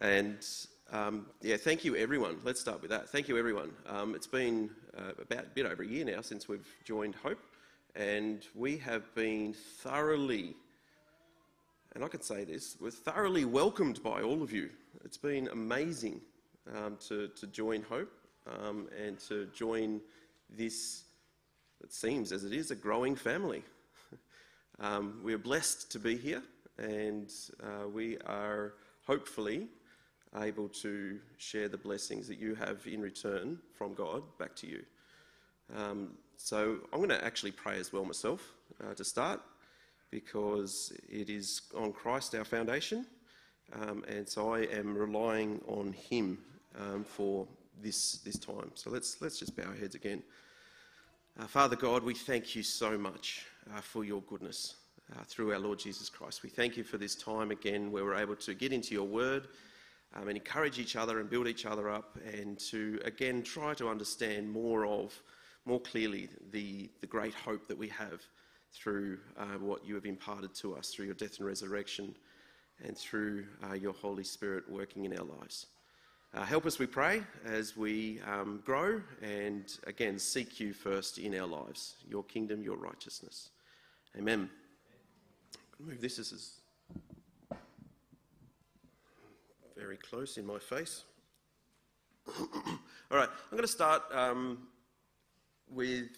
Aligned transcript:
And 0.00 0.46
um, 0.92 1.26
yeah, 1.42 1.58
thank 1.58 1.84
you 1.84 1.94
everyone. 1.94 2.38
Let's 2.42 2.58
start 2.58 2.80
with 2.80 2.90
that. 2.90 3.10
Thank 3.10 3.28
you 3.28 3.36
everyone. 3.36 3.70
Um, 3.86 4.14
it's 4.14 4.26
been 4.26 4.70
uh, 4.96 5.12
about 5.20 5.44
a 5.44 5.48
bit 5.54 5.66
over 5.66 5.82
a 5.82 5.86
year 5.86 6.06
now 6.06 6.22
since 6.22 6.48
we've 6.48 6.66
joined 6.84 7.14
Hope, 7.16 7.38
and 7.94 8.46
we 8.54 8.78
have 8.78 9.14
been 9.14 9.52
thoroughly, 9.52 10.56
and 11.94 12.02
I 12.02 12.08
can 12.08 12.22
say 12.22 12.44
this, 12.44 12.78
we're 12.80 12.90
thoroughly 12.90 13.44
welcomed 13.44 14.02
by 14.02 14.22
all 14.22 14.42
of 14.42 14.52
you. 14.52 14.70
It's 15.04 15.18
been 15.18 15.48
amazing 15.48 16.22
um, 16.74 16.96
to, 17.08 17.28
to 17.28 17.46
join 17.48 17.82
Hope 17.82 18.12
um, 18.46 18.88
and 19.04 19.18
to 19.28 19.48
join 19.54 20.00
this, 20.48 21.02
it 21.84 21.92
seems 21.92 22.32
as 22.32 22.44
it 22.44 22.54
is, 22.54 22.70
a 22.70 22.76
growing 22.76 23.16
family. 23.16 23.62
Um, 24.82 25.20
we 25.22 25.34
are 25.34 25.38
blessed 25.38 25.92
to 25.92 25.98
be 25.98 26.16
here, 26.16 26.42
and 26.78 27.30
uh, 27.62 27.86
we 27.86 28.16
are 28.24 28.72
hopefully 29.06 29.68
able 30.36 30.68
to 30.68 31.18
share 31.38 31.68
the 31.68 31.76
blessings 31.76 32.28
that 32.28 32.38
you 32.38 32.54
have 32.54 32.86
in 32.86 33.00
return 33.00 33.58
from 33.74 33.94
God 33.94 34.22
back 34.38 34.54
to 34.56 34.66
you. 34.66 34.82
Um, 35.76 36.10
so 36.36 36.78
I'm 36.92 36.98
going 36.98 37.10
to 37.10 37.24
actually 37.24 37.52
pray 37.52 37.78
as 37.78 37.92
well 37.92 38.04
myself 38.04 38.52
uh, 38.82 38.94
to 38.94 39.04
start 39.04 39.40
because 40.10 40.92
it 41.08 41.30
is 41.30 41.62
on 41.76 41.92
Christ 41.92 42.34
our 42.34 42.44
foundation, 42.44 43.06
um, 43.72 44.04
and 44.08 44.28
so 44.28 44.52
I 44.54 44.60
am 44.62 44.96
relying 44.96 45.60
on 45.68 45.92
Him 45.92 46.38
um, 46.78 47.04
for 47.04 47.46
this 47.80 48.18
this 48.24 48.38
time. 48.38 48.72
So 48.74 48.90
let's 48.90 49.20
let's 49.20 49.38
just 49.38 49.56
bow 49.56 49.64
our 49.64 49.74
heads 49.74 49.94
again. 49.94 50.22
Uh, 51.38 51.46
Father 51.46 51.76
God, 51.76 52.02
we 52.02 52.14
thank 52.14 52.56
you 52.56 52.62
so 52.62 52.98
much 52.98 53.46
uh, 53.74 53.80
for 53.80 54.04
your 54.04 54.22
goodness 54.22 54.74
uh, 55.12 55.22
through 55.24 55.52
our 55.52 55.60
Lord 55.60 55.78
Jesus 55.78 56.08
Christ. 56.08 56.42
We 56.42 56.50
thank 56.50 56.76
you 56.76 56.82
for 56.82 56.98
this 56.98 57.14
time 57.14 57.50
again 57.50 57.92
where 57.92 58.04
we're 58.04 58.16
able 58.16 58.36
to 58.36 58.54
get 58.54 58.72
into 58.72 58.94
your 58.94 59.06
word 59.06 59.46
um, 60.14 60.28
and 60.28 60.36
encourage 60.36 60.78
each 60.78 60.96
other 60.96 61.20
and 61.20 61.30
build 61.30 61.46
each 61.46 61.66
other 61.66 61.88
up 61.90 62.18
and 62.34 62.58
to 62.58 63.00
again 63.04 63.42
try 63.42 63.74
to 63.74 63.88
understand 63.88 64.50
more 64.50 64.86
of, 64.86 65.20
more 65.64 65.80
clearly, 65.80 66.28
the, 66.50 66.90
the 67.00 67.06
great 67.06 67.34
hope 67.34 67.66
that 67.68 67.78
we 67.78 67.88
have 67.88 68.22
through 68.72 69.18
uh, 69.38 69.58
what 69.58 69.84
you 69.84 69.94
have 69.94 70.06
imparted 70.06 70.54
to 70.54 70.76
us 70.76 70.90
through 70.90 71.06
your 71.06 71.14
death 71.14 71.38
and 71.38 71.46
resurrection 71.46 72.14
and 72.84 72.96
through 72.96 73.44
uh, 73.68 73.74
your 73.74 73.92
Holy 73.92 74.24
Spirit 74.24 74.64
working 74.70 75.04
in 75.04 75.18
our 75.18 75.24
lives. 75.24 75.66
Uh, 76.32 76.44
help 76.44 76.64
us, 76.64 76.78
we 76.78 76.86
pray, 76.86 77.22
as 77.44 77.76
we 77.76 78.20
um, 78.20 78.62
grow 78.64 79.00
and 79.20 79.78
again 79.88 80.16
seek 80.16 80.60
you 80.60 80.72
first 80.72 81.18
in 81.18 81.34
our 81.34 81.46
lives, 81.46 81.96
your 82.08 82.22
kingdom, 82.22 82.62
your 82.62 82.76
righteousness. 82.76 83.50
Amen. 84.16 84.48
Move 85.80 86.00
this. 86.00 86.16
This 86.16 86.32
is 86.32 86.60
very 89.80 89.96
close 89.96 90.36
in 90.36 90.44
my 90.44 90.58
face. 90.58 91.04
All 92.38 93.16
right, 93.18 93.28
I'm 93.30 93.56
going 93.56 93.62
to 93.62 93.66
start 93.66 94.02
um, 94.12 94.58
with 95.70 96.10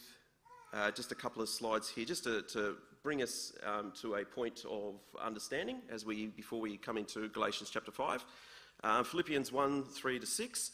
uh, 0.73 0.91
just 0.91 1.13
a 1.13 1.15
couple 1.15 1.41
of 1.41 1.49
slides 1.49 1.89
here, 1.89 2.05
just 2.05 2.25
to, 2.25 2.43
to 2.43 2.75
bring 3.05 3.23
us 3.23 3.53
um, 3.65 3.93
to 4.01 4.17
a 4.17 4.25
point 4.25 4.65
of 4.69 4.97
understanding 5.23 5.77
as 5.93 6.05
we 6.05 6.27
before 6.27 6.61
we 6.61 6.77
come 6.77 6.99
into 6.99 7.29
Galatians 7.29 7.71
chapter 7.71 7.93
five, 7.93 8.25
uh, 8.83 9.05
Philippians 9.05 9.53
one 9.53 9.85
three 9.85 10.19
to 10.19 10.27
six, 10.27 10.73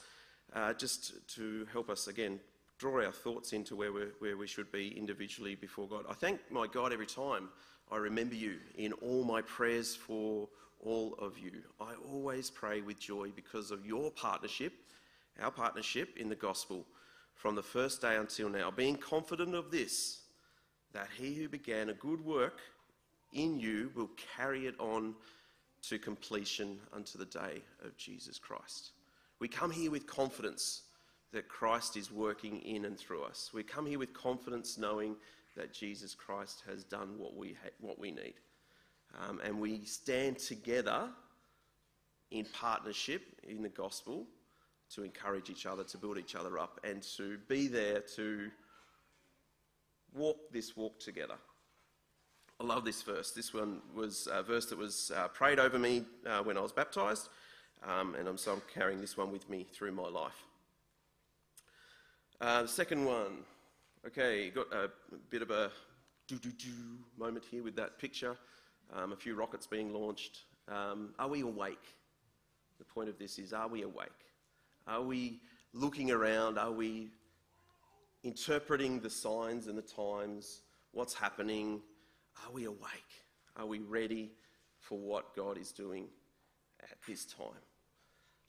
uh, 0.55 0.73
just 0.73 1.13
to 1.35 1.67
help 1.71 1.91
us 1.91 2.09
again 2.09 2.41
draw 2.79 3.05
our 3.05 3.13
thoughts 3.13 3.53
into 3.53 3.77
where, 3.77 3.93
we 3.93 4.05
where 4.21 4.39
we 4.39 4.47
should 4.47 4.73
be 4.73 4.97
individually 4.97 5.57
before 5.57 5.87
God. 5.87 6.07
I 6.09 6.15
thank 6.15 6.41
my 6.51 6.67
God 6.67 6.95
every 6.95 7.07
time 7.07 7.51
I 7.93 7.99
remember 7.99 8.35
you 8.35 8.57
in 8.77 8.95
all 8.95 9.25
my 9.25 9.43
prayers 9.43 9.95
for 9.95 10.49
all 10.85 11.15
of 11.19 11.39
you. 11.39 11.53
I 11.81 11.95
always 12.11 12.51
pray 12.51 12.81
with 12.81 12.99
joy 12.99 13.31
because 13.35 13.71
of 13.71 13.87
your 13.87 14.11
partnership, 14.11 14.73
our 15.41 15.51
partnership 15.51 16.17
in 16.17 16.29
the 16.29 16.35
gospel 16.35 16.87
from 17.35 17.55
the 17.55 17.63
first 17.63 18.01
day 18.01 18.17
until 18.17 18.49
now, 18.49 18.71
being 18.71 18.97
confident 18.97 19.55
of 19.55 19.71
this, 19.71 20.23
that 20.93 21.09
he 21.17 21.35
who 21.35 21.49
began 21.49 21.89
a 21.89 21.95
good 21.95 22.25
work 22.25 22.61
in 23.33 23.61
you 23.61 23.91
will 23.95 24.11
carry 24.37 24.67
it 24.67 24.75
on 24.81 25.15
to 25.83 25.99
completion 25.99 26.79
unto 26.93 27.19
the 27.19 27.27
day 27.27 27.63
of 27.85 27.97
Jesus 27.97 28.39
Christ. 28.39 28.91
We 29.39 29.49
come 29.49 29.71
here 29.71 29.91
with 29.91 30.07
confidence 30.07 30.83
that 31.33 31.49
Christ 31.49 31.97
is 31.97 32.11
working 32.11 32.61
in 32.63 32.85
and 32.87 32.99
through 32.99 33.23
us. 33.23 33.51
We 33.53 33.63
come 33.63 33.87
here 33.87 33.99
with 33.99 34.13
confidence 34.15 34.79
knowing 34.79 35.15
that 35.57 35.73
Jesus 35.73 36.15
Christ 36.15 36.63
has 36.67 36.85
done 36.85 37.19
what 37.19 37.37
we, 37.37 37.57
ha- 37.63 37.71
what 37.81 37.99
we 37.99 38.11
need. 38.11 38.35
Um, 39.17 39.41
and 39.45 39.61
we 39.61 39.85
stand 39.85 40.39
together 40.39 41.09
in 42.31 42.45
partnership 42.53 43.23
in 43.43 43.63
the 43.63 43.69
gospel 43.69 44.27
to 44.95 45.03
encourage 45.03 45.51
each 45.51 45.67
other, 45.67 45.85
to 45.85 45.99
build 45.99 46.19
each 46.19 46.35
other 46.35 46.59
up, 46.59 46.81
and 46.85 47.03
to 47.17 47.39
be 47.49 47.69
there 47.69 48.01
to 48.17 48.51
walk 50.15 50.37
this 50.53 50.77
walk 50.77 50.99
together. 50.99 51.35
I 52.61 52.65
love 52.65 52.85
this 52.85 53.03
verse. 53.03 53.31
This 53.31 53.55
one 53.55 53.81
was 53.95 54.29
a 54.31 54.43
verse 54.43 54.67
that 54.67 54.79
was 54.79 55.13
uh, 55.15 55.29
prayed 55.29 55.59
over 55.59 55.79
me 55.79 56.05
uh, 56.27 56.43
when 56.43 56.57
I 56.57 56.61
was 56.61 56.73
baptized, 56.73 57.29
um, 57.87 58.15
and 58.15 58.27
I'm, 58.27 58.39
so 58.39 58.53
I'm 58.55 58.63
carrying 58.73 59.01
this 59.01 59.17
one 59.17 59.31
with 59.31 59.49
me 59.49 59.67
through 59.73 59.93
my 59.93 60.09
life. 60.09 60.45
Uh, 62.41 62.63
the 62.63 62.69
second 62.69 63.05
one, 63.05 63.45
okay, 64.07 64.51
got 64.51 64.73
a 64.73 64.91
bit 65.31 65.43
of 65.43 65.51
a 65.51 65.71
do 66.27 66.37
do 66.37 66.51
do 66.51 66.69
moment 67.17 67.45
here 67.51 67.63
with 67.63 67.77
that 67.77 67.99
picture 67.99 68.37
um, 68.95 69.13
a 69.13 69.17
few 69.17 69.35
rockets 69.35 69.67
being 69.67 69.93
launched. 69.93 70.45
Um, 70.69 71.15
are 71.19 71.29
we 71.29 71.41
awake? 71.41 71.85
The 72.79 72.85
point 72.85 73.09
of 73.09 73.19
this 73.19 73.39
is 73.39 73.53
are 73.53 73.69
we 73.69 73.83
awake? 73.83 74.09
Are 74.87 75.03
we 75.03 75.41
looking 75.73 76.11
around? 76.11 76.59
Are 76.59 76.73
we 76.73 77.09
interpreting 78.23 79.01
the 79.01 79.11
signs 79.11 79.67
and 79.67 79.77
the 79.77 79.83
times? 79.83 80.63
What's 80.93 81.15
happening? 81.15 81.81
Are 82.47 82.53
we 82.53 82.65
awake? 82.65 83.25
Are 83.57 83.67
we 83.67 83.81
ready 83.81 84.31
for 84.79 84.99
what 84.99 85.35
God 85.35 85.59
is 85.59 85.73
doing 85.73 86.07
at 86.83 86.97
this 87.07 87.25
time? 87.25 87.63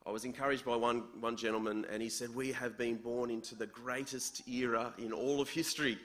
I 0.06 0.12
was 0.12 0.24
encouraged 0.24 0.66
by 0.66 0.76
one, 0.76 1.04
one 1.20 1.36
gentleman, 1.36 1.86
and 1.92 2.02
he 2.02 2.10
said, 2.10 2.34
We 2.34 2.52
have 2.54 2.78
been 2.78 2.96
born 2.96 3.30
into 3.30 3.56
the 3.56 3.68
greatest 3.68 4.48
era 4.48 4.94
in 4.98 5.12
all 5.12 5.42
of 5.42 5.50
history 5.50 5.98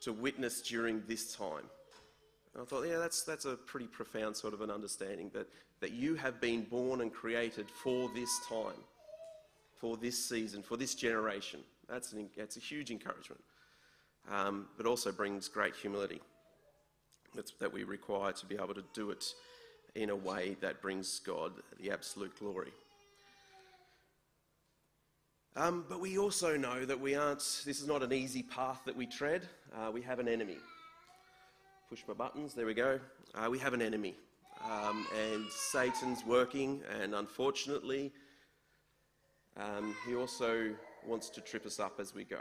to 0.00 0.12
witness 0.12 0.60
during 0.60 1.02
this 1.06 1.34
time. 1.34 1.64
And 2.56 2.62
I 2.62 2.66
thought, 2.66 2.88
yeah, 2.88 2.96
that's, 2.96 3.22
that's 3.22 3.44
a 3.44 3.54
pretty 3.54 3.86
profound 3.86 4.34
sort 4.34 4.54
of 4.54 4.62
an 4.62 4.70
understanding 4.70 5.30
that, 5.34 5.46
that 5.80 5.92
you 5.92 6.14
have 6.14 6.40
been 6.40 6.62
born 6.62 7.02
and 7.02 7.12
created 7.12 7.66
for 7.70 8.08
this 8.14 8.30
time, 8.48 8.80
for 9.78 9.98
this 9.98 10.26
season, 10.26 10.62
for 10.62 10.78
this 10.78 10.94
generation. 10.94 11.60
That's, 11.86 12.14
an, 12.14 12.30
that's 12.34 12.56
a 12.56 12.60
huge 12.60 12.90
encouragement, 12.90 13.42
um, 14.32 14.68
but 14.78 14.86
also 14.86 15.12
brings 15.12 15.48
great 15.48 15.76
humility 15.76 16.22
that's, 17.34 17.52
that 17.60 17.70
we 17.70 17.84
require 17.84 18.32
to 18.32 18.46
be 18.46 18.54
able 18.54 18.72
to 18.72 18.84
do 18.94 19.10
it 19.10 19.34
in 19.94 20.08
a 20.08 20.16
way 20.16 20.56
that 20.62 20.80
brings 20.80 21.18
God 21.18 21.52
the 21.78 21.90
absolute 21.90 22.38
glory. 22.38 22.72
Um, 25.56 25.84
but 25.90 26.00
we 26.00 26.16
also 26.16 26.56
know 26.56 26.86
that 26.86 26.98
we 26.98 27.16
aren't, 27.16 27.40
this 27.66 27.82
is 27.82 27.86
not 27.86 28.02
an 28.02 28.14
easy 28.14 28.42
path 28.42 28.80
that 28.86 28.96
we 28.96 29.04
tread. 29.04 29.42
Uh, 29.74 29.90
we 29.90 30.00
have 30.00 30.20
an 30.20 30.28
enemy 30.28 30.56
push 31.88 32.02
my 32.08 32.14
buttons, 32.14 32.54
there 32.54 32.66
we 32.66 32.74
go. 32.74 32.98
Uh, 33.34 33.48
we 33.48 33.58
have 33.58 33.72
an 33.72 33.82
enemy. 33.82 34.16
Um, 34.64 35.06
and 35.30 35.44
Satan's 35.50 36.24
working, 36.24 36.82
and 37.00 37.14
unfortunately, 37.14 38.12
um, 39.56 39.94
he 40.06 40.16
also 40.16 40.74
wants 41.06 41.30
to 41.30 41.40
trip 41.40 41.64
us 41.64 41.78
up 41.78 42.00
as 42.00 42.14
we 42.14 42.24
go. 42.24 42.40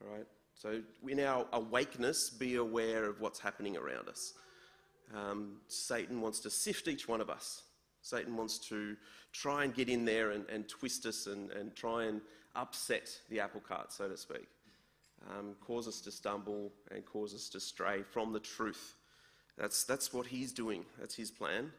All 0.00 0.16
right? 0.16 0.26
So, 0.54 0.80
in 1.06 1.20
our 1.20 1.46
awakeness, 1.52 2.30
be 2.30 2.54
aware 2.54 3.04
of 3.04 3.20
what's 3.20 3.38
happening 3.38 3.76
around 3.76 4.08
us. 4.08 4.32
Um, 5.14 5.56
Satan 5.68 6.20
wants 6.20 6.40
to 6.40 6.50
sift 6.50 6.88
each 6.88 7.06
one 7.06 7.20
of 7.20 7.28
us. 7.28 7.64
Satan 8.00 8.36
wants 8.36 8.58
to 8.68 8.96
try 9.32 9.64
and 9.64 9.74
get 9.74 9.88
in 9.88 10.04
there 10.04 10.30
and, 10.30 10.48
and 10.48 10.68
twist 10.68 11.04
us 11.04 11.26
and, 11.26 11.50
and 11.50 11.74
try 11.74 12.04
and 12.04 12.22
upset 12.56 13.10
the 13.28 13.40
apple 13.40 13.60
cart, 13.60 13.92
so 13.92 14.08
to 14.08 14.16
speak 14.16 14.46
um, 15.30 15.54
cause 15.60 15.88
us 15.88 16.00
to 16.02 16.10
stumble 16.10 16.72
and 16.90 17.04
cause 17.04 17.34
us 17.34 17.48
to 17.50 17.60
stray 17.60 18.02
from 18.02 18.32
the 18.32 18.40
truth. 18.40 18.96
That's, 19.56 19.84
that's 19.84 20.12
what 20.12 20.26
he's 20.26 20.52
doing, 20.52 20.84
that's 20.98 21.14
his 21.14 21.30
plan. 21.30 21.70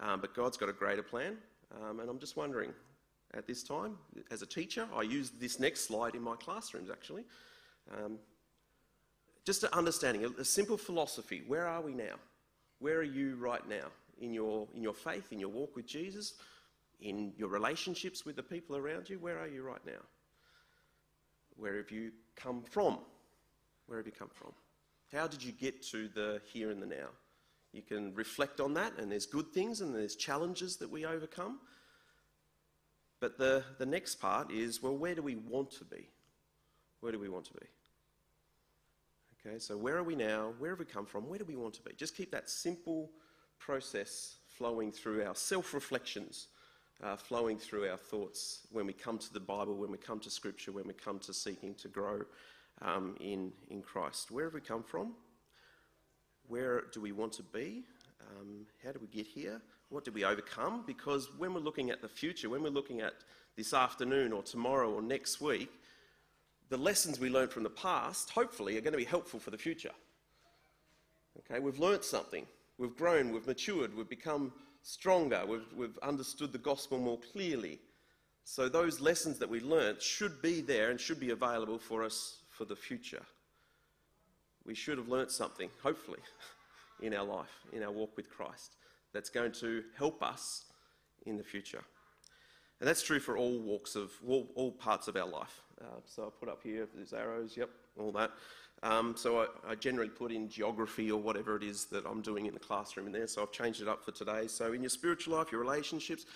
Um, 0.00 0.20
but 0.20 0.34
God's 0.34 0.56
got 0.56 0.68
a 0.68 0.72
greater 0.72 1.02
plan. 1.02 1.36
Um, 1.80 2.00
and 2.00 2.08
I'm 2.08 2.18
just 2.18 2.36
wondering, 2.36 2.72
at 3.34 3.46
this 3.46 3.62
time, 3.62 3.96
as 4.30 4.42
a 4.42 4.46
teacher, 4.46 4.88
I 4.94 5.02
use 5.02 5.30
this 5.38 5.60
next 5.60 5.86
slide 5.86 6.14
in 6.14 6.22
my 6.22 6.36
classrooms 6.36 6.88
actually. 6.90 7.24
Um, 7.96 8.18
just 9.44 9.64
an 9.64 9.70
understanding, 9.72 10.24
a, 10.24 10.40
a 10.40 10.44
simple 10.44 10.76
philosophy. 10.76 11.42
Where 11.46 11.66
are 11.66 11.80
we 11.80 11.94
now? 11.94 12.14
Where 12.78 12.98
are 12.98 13.02
you 13.02 13.36
right 13.36 13.66
now 13.68 13.88
in 14.20 14.32
your, 14.32 14.68
in 14.74 14.82
your 14.82 14.94
faith, 14.94 15.32
in 15.32 15.40
your 15.40 15.48
walk 15.48 15.74
with 15.76 15.86
Jesus, 15.86 16.34
in 17.00 17.32
your 17.36 17.48
relationships 17.48 18.24
with 18.24 18.36
the 18.36 18.42
people 18.42 18.76
around 18.76 19.10
you? 19.10 19.18
Where 19.18 19.38
are 19.38 19.48
you 19.48 19.62
right 19.62 19.84
now? 19.84 20.00
Where 21.56 21.76
have 21.76 21.90
you 21.90 22.12
come 22.38 22.62
from? 22.62 22.98
Where 23.86 23.98
have 23.98 24.06
you 24.06 24.12
come 24.12 24.30
from? 24.32 24.52
How 25.12 25.26
did 25.26 25.42
you 25.42 25.52
get 25.52 25.82
to 25.90 26.08
the 26.08 26.40
here 26.52 26.70
and 26.70 26.82
the 26.82 26.86
now? 26.86 27.08
You 27.72 27.82
can 27.82 28.14
reflect 28.14 28.60
on 28.60 28.74
that, 28.74 28.98
and 28.98 29.12
there's 29.12 29.26
good 29.26 29.52
things 29.52 29.80
and 29.80 29.94
there's 29.94 30.16
challenges 30.16 30.76
that 30.76 30.90
we 30.90 31.04
overcome. 31.04 31.58
But 33.20 33.36
the, 33.36 33.64
the 33.78 33.86
next 33.86 34.16
part 34.16 34.50
is 34.50 34.82
well, 34.82 34.96
where 34.96 35.14
do 35.14 35.22
we 35.22 35.36
want 35.36 35.70
to 35.72 35.84
be? 35.84 36.08
Where 37.00 37.12
do 37.12 37.18
we 37.18 37.28
want 37.28 37.46
to 37.46 37.54
be? 37.54 37.66
Okay, 39.46 39.58
so 39.58 39.76
where 39.76 39.96
are 39.96 40.02
we 40.02 40.16
now? 40.16 40.52
Where 40.58 40.70
have 40.70 40.78
we 40.78 40.84
come 40.84 41.06
from? 41.06 41.28
Where 41.28 41.38
do 41.38 41.44
we 41.44 41.56
want 41.56 41.74
to 41.74 41.82
be? 41.82 41.92
Just 41.96 42.16
keep 42.16 42.30
that 42.32 42.50
simple 42.50 43.10
process 43.58 44.36
flowing 44.48 44.90
through 44.90 45.24
our 45.24 45.34
self 45.34 45.74
reflections, 45.74 46.48
uh, 47.02 47.16
flowing 47.16 47.58
through 47.58 47.88
our 47.88 47.96
thoughts 47.96 48.66
when 48.72 48.86
we 48.86 48.92
come 48.92 49.18
to 49.18 49.32
the 49.32 49.40
Bible, 49.40 49.74
when 49.74 49.90
we 49.90 49.98
come 49.98 50.20
to 50.20 50.30
Scripture, 50.30 50.72
when 50.72 50.86
we 50.86 50.94
come 50.94 51.18
to 51.20 51.32
seeking 51.32 51.74
to 51.74 51.88
grow 51.88 52.22
um, 52.82 53.16
in, 53.20 53.52
in 53.70 53.82
Christ. 53.82 54.30
Where 54.30 54.44
have 54.44 54.54
we 54.54 54.60
come 54.60 54.82
from? 54.82 55.14
Where 56.48 56.84
do 56.92 57.00
we 57.00 57.12
want 57.12 57.32
to 57.34 57.42
be? 57.42 57.84
Um, 58.20 58.66
how 58.84 58.92
do 58.92 58.98
we 59.00 59.06
get 59.06 59.26
here? 59.26 59.60
What 59.90 60.04
did 60.04 60.14
we 60.14 60.24
overcome? 60.24 60.84
Because 60.86 61.28
when 61.38 61.54
we're 61.54 61.60
looking 61.60 61.90
at 61.90 62.02
the 62.02 62.08
future, 62.08 62.50
when 62.50 62.62
we're 62.62 62.68
looking 62.68 63.00
at 63.00 63.14
this 63.56 63.72
afternoon 63.72 64.32
or 64.32 64.42
tomorrow 64.42 64.92
or 64.92 65.02
next 65.02 65.40
week, 65.40 65.70
the 66.68 66.76
lessons 66.76 67.18
we 67.18 67.30
learned 67.30 67.50
from 67.50 67.62
the 67.62 67.70
past, 67.70 68.30
hopefully, 68.30 68.76
are 68.76 68.82
going 68.82 68.92
to 68.92 68.98
be 68.98 69.04
helpful 69.04 69.40
for 69.40 69.50
the 69.50 69.58
future. 69.58 69.92
Okay, 71.38 71.60
we've 71.60 71.78
learnt 71.78 72.04
something. 72.04 72.46
We've 72.76 72.96
grown, 72.96 73.32
we've 73.32 73.46
matured, 73.46 73.96
we've 73.96 74.08
become 74.08 74.52
stronger, 74.88 75.44
we've, 75.46 75.66
we've 75.76 75.98
understood 75.98 76.50
the 76.50 76.58
gospel 76.58 76.98
more 76.98 77.18
clearly. 77.32 77.78
So, 78.44 78.68
those 78.68 79.00
lessons 79.00 79.38
that 79.38 79.48
we 79.48 79.60
learnt 79.60 80.00
should 80.00 80.40
be 80.40 80.62
there 80.62 80.90
and 80.90 80.98
should 80.98 81.20
be 81.20 81.30
available 81.30 81.78
for 81.78 82.02
us 82.02 82.38
for 82.48 82.64
the 82.64 82.74
future. 82.74 83.22
We 84.64 84.74
should 84.74 84.96
have 84.96 85.08
learnt 85.08 85.30
something, 85.30 85.68
hopefully, 85.82 86.20
in 87.02 87.14
our 87.14 87.24
life, 87.24 87.52
in 87.72 87.82
our 87.82 87.90
walk 87.90 88.16
with 88.16 88.30
Christ, 88.30 88.76
that's 89.12 89.28
going 89.28 89.52
to 89.60 89.84
help 89.96 90.22
us 90.22 90.64
in 91.26 91.36
the 91.36 91.44
future. 91.44 91.84
And 92.80 92.88
that's 92.88 93.02
true 93.02 93.20
for 93.20 93.36
all 93.36 93.58
walks 93.58 93.94
of, 93.94 94.12
all, 94.26 94.48
all 94.54 94.72
parts 94.72 95.08
of 95.08 95.16
our 95.16 95.28
life. 95.28 95.60
Uh, 95.80 96.00
so 96.06 96.24
I 96.26 96.28
put 96.40 96.48
up 96.48 96.62
here, 96.62 96.88
there's 96.94 97.12
arrows, 97.12 97.56
yep, 97.56 97.68
all 97.98 98.12
that. 98.12 98.30
Um, 98.82 99.16
so 99.16 99.40
I, 99.40 99.72
I, 99.72 99.74
generally 99.74 100.08
put 100.08 100.30
in 100.30 100.48
geography 100.48 101.10
or 101.10 101.20
whatever 101.20 101.56
it 101.56 101.64
is 101.64 101.86
that 101.86 102.06
I'm 102.06 102.20
doing 102.20 102.46
in 102.46 102.54
the 102.54 102.60
classroom 102.60 103.06
in 103.06 103.12
there. 103.12 103.26
So 103.26 103.42
I've 103.42 103.50
changed 103.50 103.82
it 103.82 103.88
up 103.88 104.04
for 104.04 104.12
today. 104.12 104.46
So 104.46 104.72
in 104.72 104.82
your 104.82 104.90
spiritual 104.90 105.36
life, 105.36 105.50
your 105.50 105.60
relationships, 105.60 106.26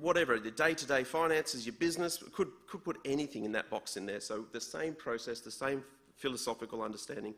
whatever, 0.00 0.40
the 0.40 0.50
day-to-day 0.50 1.04
finances, 1.04 1.64
your 1.64 1.74
business, 1.74 2.22
could, 2.32 2.48
could 2.66 2.82
put 2.82 2.98
anything 3.04 3.44
in 3.44 3.52
that 3.52 3.70
box 3.70 3.96
in 3.96 4.06
there. 4.06 4.18
So 4.18 4.44
the 4.50 4.60
same 4.60 4.94
process, 4.94 5.40
the 5.40 5.52
same 5.52 5.84
philosophical 6.16 6.82
understanding. 6.82 7.34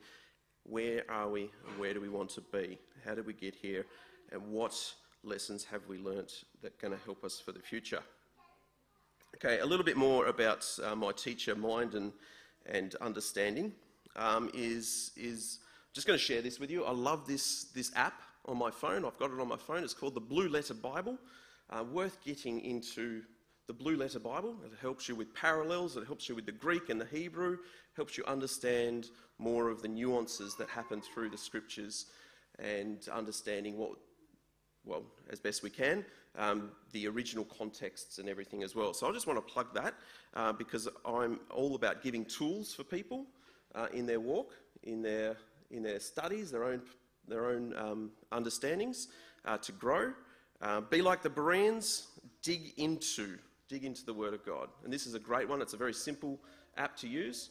Where 0.65 1.05
are 1.11 1.29
we 1.29 1.51
and 1.69 1.79
where 1.79 1.93
do 1.93 2.01
we 2.01 2.09
want 2.09 2.31
to 2.31 2.41
be? 2.41 2.79
How 3.05 3.15
did 3.15 3.27
we 3.27 3.35
get 3.35 3.55
here? 3.55 3.85
And 4.33 4.41
what 4.51 4.75
lessons 5.23 5.65
have 5.65 5.83
we 5.87 5.99
learnt 5.99 6.45
that 6.63 6.73
are 6.73 6.89
going 6.89 6.99
to 6.99 7.05
help 7.05 7.25
us 7.25 7.39
for 7.39 7.53
the 7.53 7.61
future? 7.61 8.01
Okay, 9.35 9.59
a 9.59 9.67
little 9.67 9.85
bit 9.85 9.99
more 9.99 10.29
about 10.29 10.67
uh, 10.83 10.97
my 10.97 11.13
teacher 11.13 11.55
mind 11.55 11.95
and, 11.95 12.11
and 12.65 12.95
understanding 12.97 13.75
um, 14.17 14.51
is, 14.55 15.13
is 15.17 15.61
just 15.93 16.07
going 16.07 16.19
to 16.19 16.25
share 16.25 16.43
this 16.43 16.59
with 16.59 16.71
you. 16.71 16.85
I 16.85 16.93
love 16.93 17.27
this, 17.27 17.65
this 17.75 17.93
app 17.95 18.23
on 18.47 18.59
my 18.59 18.71
phone. 18.71 19.05
I've 19.05 19.19
got 19.19 19.31
it 19.31 19.41
on 19.41 19.49
my 19.49 19.57
phone. 19.57 19.85
It's 19.85 19.95
called 19.95 20.15
the 20.15 20.21
Blue 20.21 20.49
Letter 20.49 20.75
Bible. 20.75 21.19
Uh, 21.69 21.83
worth 21.83 22.23
getting 22.25 22.61
into 22.61 23.23
the 23.67 23.73
Blue 23.73 23.97
Letter 23.97 24.21
Bible. 24.21 24.57
It 24.65 24.73
helps 24.81 25.09
you 25.09 25.17
with 25.17 25.35
parallels, 25.35 25.97
it 25.97 26.07
helps 26.07 26.29
you 26.29 26.37
with 26.37 26.47
the 26.47 26.53
Greek 26.53 26.89
and 26.89 27.01
the 27.01 27.07
Hebrew, 27.07 27.59
helps 27.97 28.17
you 28.17 28.25
understand 28.27 29.09
more 29.39 29.69
of 29.69 29.83
the 29.83 29.89
nuances 29.89 30.55
that 30.57 30.69
happen 30.69 31.01
through 31.01 31.31
the 31.31 31.39
scriptures 31.39 32.07
and 32.61 33.09
understanding 33.13 33.77
what, 33.77 33.93
well, 34.85 35.03
as 35.31 35.41
best 35.41 35.65
we 35.65 35.71
can, 35.71 36.05
um, 36.39 36.71
the 36.93 37.09
original 37.09 37.45
contexts 37.45 38.19
and 38.19 38.29
everything 38.29 38.63
as 38.63 38.77
well. 38.77 38.95
So 38.95 39.09
I 39.09 39.13
just 39.13 39.27
want 39.27 39.45
to 39.45 39.53
plug 39.53 39.75
that 39.75 39.95
uh, 40.35 40.53
because 40.53 40.89
I'm 41.05 41.41
all 41.51 41.75
about 41.75 42.03
giving 42.03 42.25
tools 42.25 42.73
for 42.73 42.85
people 42.85 43.27
uh, 43.77 43.87
in 43.93 44.07
their 44.07 44.21
walk, 44.21 44.55
in 44.83 45.03
their, 45.03 45.37
in 45.71 45.83
their 45.83 46.01
studies, 46.01 46.51
their 46.51 46.65
own, 46.65 46.81
their 47.29 47.47
own 47.47 47.75
um, 47.77 48.11
understandings 48.33 49.09
uh, 49.45 49.59
to 49.59 49.73
grow. 49.73 50.13
Uh, 50.63 50.81
be 50.81 51.03
like 51.03 51.23
the 51.23 51.31
Bereans, 51.31 52.09
dig 52.43 52.73
into, 52.79 53.39
dig 53.69 53.85
into 53.85 54.05
the 54.05 54.15
Word 54.15 54.33
of 54.33 54.45
God. 54.45 54.69
And 54.85 54.93
this 54.93 55.07
is 55.07 55.15
a 55.15 55.19
great 55.19 55.49
one. 55.49 55.61
It's 55.61 55.75
a 55.75 55.79
very 55.79 55.93
simple 55.93 56.41
app 56.77 56.97
to 56.99 57.09
use. 57.09 57.51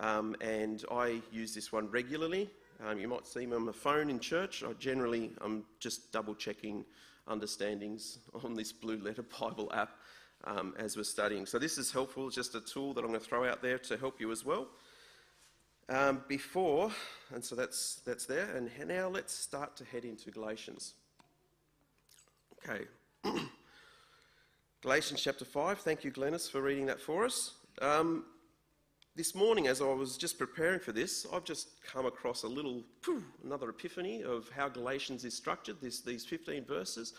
Um, 0.00 0.34
and 0.40 0.84
I 0.90 1.20
use 1.30 1.54
this 1.54 1.72
one 1.72 1.88
regularly. 1.90 2.50
Um, 2.84 2.98
you 2.98 3.06
might 3.06 3.26
see 3.26 3.46
me 3.46 3.54
on 3.54 3.66
my 3.66 3.72
phone 3.72 4.10
in 4.10 4.18
church. 4.18 4.64
I 4.64 4.72
generally, 4.74 5.30
I'm 5.42 5.64
just 5.78 6.10
double 6.12 6.34
checking 6.34 6.84
understandings 7.28 8.18
on 8.44 8.54
this 8.54 8.72
Blue 8.72 8.98
Letter 8.98 9.22
Bible 9.22 9.70
app 9.72 9.90
um, 10.44 10.74
as 10.78 10.96
we're 10.96 11.04
studying. 11.04 11.46
So 11.46 11.58
this 11.58 11.78
is 11.78 11.92
helpful, 11.92 12.30
just 12.30 12.54
a 12.54 12.60
tool 12.60 12.94
that 12.94 13.02
I'm 13.02 13.08
going 13.08 13.20
to 13.20 13.24
throw 13.26 13.48
out 13.48 13.62
there 13.62 13.78
to 13.78 13.96
help 13.96 14.20
you 14.20 14.32
as 14.32 14.44
well. 14.44 14.68
Um, 15.90 16.22
before, 16.28 16.92
and 17.34 17.44
so 17.44 17.56
that's, 17.56 18.00
that's 18.06 18.24
there, 18.24 18.54
and 18.54 18.70
now 18.86 19.08
let's 19.08 19.34
start 19.34 19.76
to 19.78 19.84
head 19.84 20.04
into 20.04 20.30
Galatians. 20.30 20.94
Okay. 22.64 22.84
Galatians 24.82 25.20
chapter 25.20 25.44
5. 25.44 25.80
Thank 25.80 26.04
you, 26.04 26.12
Glennis, 26.12 26.48
for 26.48 26.62
reading 26.62 26.86
that 26.86 27.00
for 27.00 27.24
us. 27.24 27.54
Um, 27.82 28.24
this 29.16 29.34
morning, 29.34 29.66
as 29.66 29.82
I 29.82 29.86
was 29.86 30.16
just 30.16 30.38
preparing 30.38 30.78
for 30.78 30.92
this, 30.92 31.26
I've 31.34 31.42
just 31.42 31.82
come 31.84 32.06
across 32.06 32.44
a 32.44 32.48
little, 32.48 32.84
poof, 33.02 33.24
another 33.42 33.70
epiphany 33.70 34.22
of 34.22 34.48
how 34.54 34.68
Galatians 34.68 35.24
is 35.24 35.34
structured, 35.34 35.78
this, 35.82 36.02
these 36.02 36.24
15 36.24 36.66
verses. 36.66 37.14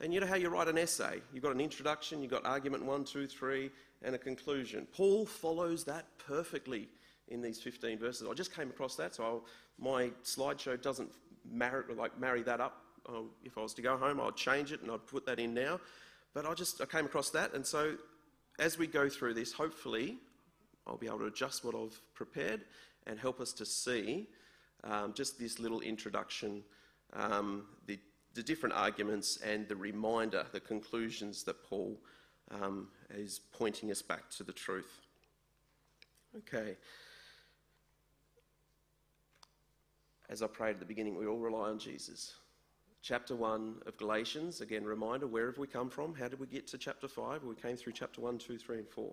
And 0.00 0.14
you 0.14 0.20
know 0.20 0.28
how 0.28 0.36
you 0.36 0.48
write 0.48 0.68
an 0.68 0.78
essay? 0.78 1.20
You've 1.34 1.42
got 1.42 1.56
an 1.56 1.60
introduction, 1.60 2.22
you've 2.22 2.30
got 2.30 2.46
argument 2.46 2.84
one, 2.84 3.02
two, 3.02 3.26
three, 3.26 3.72
and 4.00 4.14
a 4.14 4.18
conclusion. 4.18 4.86
Paul 4.92 5.26
follows 5.26 5.82
that 5.86 6.06
perfectly 6.18 6.88
in 7.28 7.40
these 7.40 7.60
15 7.60 7.98
verses. 7.98 8.26
I 8.30 8.34
just 8.34 8.54
came 8.54 8.70
across 8.70 8.96
that, 8.96 9.14
so 9.14 9.24
I'll, 9.24 9.44
my 9.78 10.10
slideshow 10.24 10.80
doesn't 10.80 11.10
marry, 11.50 11.94
like, 11.94 12.18
marry 12.18 12.42
that 12.42 12.60
up. 12.60 12.82
I'll, 13.08 13.26
if 13.44 13.58
I 13.58 13.62
was 13.62 13.74
to 13.74 13.82
go 13.82 13.96
home, 13.96 14.20
I'd 14.20 14.36
change 14.36 14.72
it 14.72 14.82
and 14.82 14.90
I'd 14.90 15.06
put 15.06 15.26
that 15.26 15.38
in 15.38 15.54
now. 15.54 15.80
But 16.34 16.46
I 16.46 16.54
just 16.54 16.80
I 16.80 16.86
came 16.86 17.04
across 17.04 17.30
that, 17.30 17.52
and 17.52 17.66
so 17.66 17.96
as 18.58 18.78
we 18.78 18.86
go 18.86 19.08
through 19.08 19.34
this, 19.34 19.52
hopefully 19.52 20.18
I'll 20.86 20.96
be 20.96 21.06
able 21.06 21.20
to 21.20 21.26
adjust 21.26 21.64
what 21.64 21.74
I've 21.74 22.00
prepared 22.14 22.64
and 23.06 23.18
help 23.18 23.40
us 23.40 23.52
to 23.54 23.66
see 23.66 24.28
um, 24.84 25.12
just 25.14 25.38
this 25.38 25.58
little 25.58 25.80
introduction, 25.80 26.62
um, 27.12 27.66
the, 27.86 27.98
the, 28.34 28.42
different 28.42 28.74
arguments, 28.74 29.38
and 29.44 29.68
the 29.68 29.76
reminder, 29.76 30.44
the 30.52 30.60
conclusions 30.60 31.44
that 31.44 31.62
Paul 31.64 31.96
um, 32.50 32.88
is 33.10 33.40
pointing 33.52 33.90
us 33.90 34.02
back 34.02 34.28
to 34.30 34.44
the 34.44 34.52
truth. 34.52 35.00
Okay. 36.36 36.76
As 40.32 40.40
I 40.40 40.46
prayed 40.46 40.70
at 40.70 40.78
the 40.78 40.86
beginning, 40.86 41.14
we 41.18 41.26
all 41.26 41.36
rely 41.36 41.68
on 41.68 41.78
Jesus. 41.78 42.36
Chapter 43.02 43.36
1 43.36 43.82
of 43.84 43.98
Galatians, 43.98 44.62
again, 44.62 44.82
reminder 44.82 45.26
where 45.26 45.44
have 45.44 45.58
we 45.58 45.66
come 45.66 45.90
from? 45.90 46.14
How 46.14 46.26
did 46.26 46.40
we 46.40 46.46
get 46.46 46.66
to 46.68 46.78
chapter 46.78 47.06
5? 47.06 47.44
We 47.44 47.54
came 47.54 47.76
through 47.76 47.92
chapter 47.92 48.22
1, 48.22 48.38
2, 48.38 48.56
3, 48.56 48.78
and 48.78 48.88
4. 48.88 49.12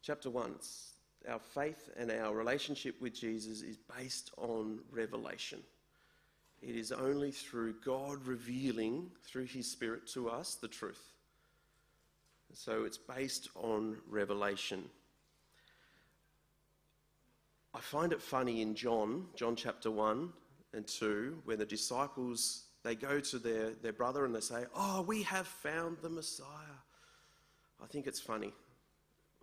Chapter 0.00 0.30
1, 0.30 0.52
it's 0.54 0.94
our 1.28 1.38
faith 1.38 1.90
and 1.98 2.10
our 2.10 2.34
relationship 2.34 2.98
with 2.98 3.12
Jesus 3.12 3.60
is 3.60 3.76
based 3.98 4.30
on 4.38 4.78
revelation. 4.90 5.60
It 6.62 6.76
is 6.76 6.92
only 6.92 7.30
through 7.30 7.74
God 7.84 8.26
revealing 8.26 9.10
through 9.22 9.44
His 9.44 9.70
Spirit 9.70 10.06
to 10.14 10.30
us 10.30 10.54
the 10.54 10.68
truth. 10.68 11.12
So 12.54 12.84
it's 12.84 12.96
based 12.96 13.50
on 13.54 13.98
revelation. 14.08 14.84
I 17.74 17.80
find 17.80 18.14
it 18.14 18.22
funny 18.22 18.62
in 18.62 18.74
John, 18.74 19.26
John 19.36 19.56
chapter 19.56 19.90
1 19.90 20.32
and 20.74 20.86
2, 20.86 21.42
when 21.44 21.58
the 21.58 21.66
disciples 21.66 22.64
they 22.82 22.94
go 22.94 23.18
to 23.18 23.38
their, 23.38 23.70
their 23.70 23.94
brother 23.94 24.26
and 24.26 24.34
they 24.34 24.40
say, 24.40 24.64
Oh, 24.74 25.02
we 25.02 25.22
have 25.22 25.46
found 25.46 25.96
the 26.02 26.10
Messiah. 26.10 26.46
I 27.82 27.86
think 27.86 28.06
it's 28.06 28.20
funny 28.20 28.52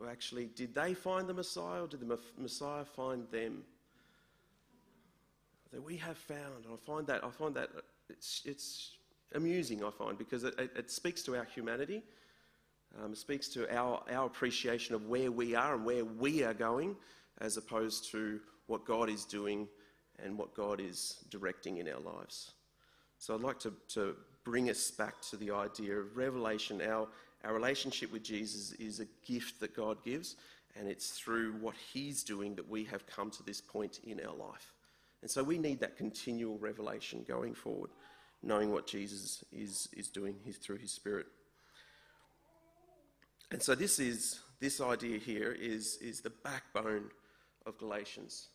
well, 0.01 0.09
actually, 0.09 0.47
did 0.55 0.73
they 0.73 0.95
find 0.95 1.29
the 1.29 1.33
Messiah 1.33 1.83
or 1.83 1.87
did 1.87 1.99
the 1.99 2.17
Messiah 2.37 2.83
find 2.83 3.29
them? 3.29 3.61
That 5.71 5.83
we 5.83 5.95
have 5.97 6.17
found. 6.17 6.65
I 6.71 6.75
find 6.75 7.05
that, 7.07 7.23
I 7.23 7.29
find 7.29 7.53
that 7.55 7.69
it's, 8.09 8.41
it's 8.43 8.95
amusing, 9.35 9.83
I 9.83 9.91
find, 9.91 10.17
because 10.17 10.43
it, 10.43 10.55
it, 10.57 10.71
it 10.75 10.91
speaks 10.91 11.21
to 11.23 11.37
our 11.37 11.45
humanity. 11.45 12.01
Um, 12.99 13.13
it 13.13 13.19
speaks 13.19 13.47
to 13.49 13.73
our, 13.73 14.03
our 14.11 14.25
appreciation 14.25 14.95
of 14.95 15.05
where 15.05 15.31
we 15.31 15.53
are 15.53 15.75
and 15.75 15.85
where 15.85 16.03
we 16.03 16.43
are 16.43 16.55
going, 16.55 16.95
as 17.37 17.57
opposed 17.57 18.11
to 18.11 18.39
what 18.65 18.85
God 18.85 19.07
is 19.07 19.23
doing 19.23 19.67
and 20.23 20.37
what 20.37 20.53
God 20.53 20.79
is 20.79 21.23
directing 21.29 21.77
in 21.77 21.87
our 21.87 21.99
lives. 21.99 22.51
So 23.17 23.35
I'd 23.35 23.41
like 23.41 23.59
to, 23.59 23.73
to 23.89 24.15
bring 24.43 24.69
us 24.69 24.91
back 24.91 25.21
to 25.29 25.37
the 25.37 25.51
idea 25.51 25.95
of 25.95 26.17
revelation, 26.17 26.81
our, 26.81 27.07
our 27.43 27.53
relationship 27.53 28.11
with 28.11 28.23
Jesus 28.23 28.71
is 28.73 28.99
a 28.99 29.07
gift 29.25 29.59
that 29.59 29.75
God 29.75 30.03
gives, 30.03 30.35
and 30.75 30.87
it's 30.87 31.11
through 31.11 31.53
what 31.53 31.75
He's 31.93 32.23
doing 32.23 32.55
that 32.55 32.69
we 32.69 32.83
have 32.85 33.05
come 33.05 33.29
to 33.31 33.43
this 33.43 33.61
point 33.61 33.99
in 34.03 34.19
our 34.25 34.35
life. 34.35 34.73
And 35.21 35.29
so 35.29 35.43
we 35.43 35.57
need 35.57 35.79
that 35.81 35.97
continual 35.97 36.57
revelation 36.57 37.23
going 37.27 37.53
forward, 37.53 37.91
knowing 38.41 38.71
what 38.71 38.87
Jesus 38.87 39.43
is, 39.51 39.87
is 39.95 40.07
doing 40.07 40.35
his, 40.43 40.57
through 40.57 40.77
His 40.77 40.91
Spirit. 40.91 41.27
And 43.51 43.61
so 43.61 43.75
this 43.75 43.99
is 43.99 44.39
this 44.59 44.79
idea 44.79 45.17
here 45.17 45.51
is, 45.59 45.97
is 45.97 46.21
the 46.21 46.29
backbone 46.29 47.09
of 47.65 47.77
Galatians. 47.77 48.47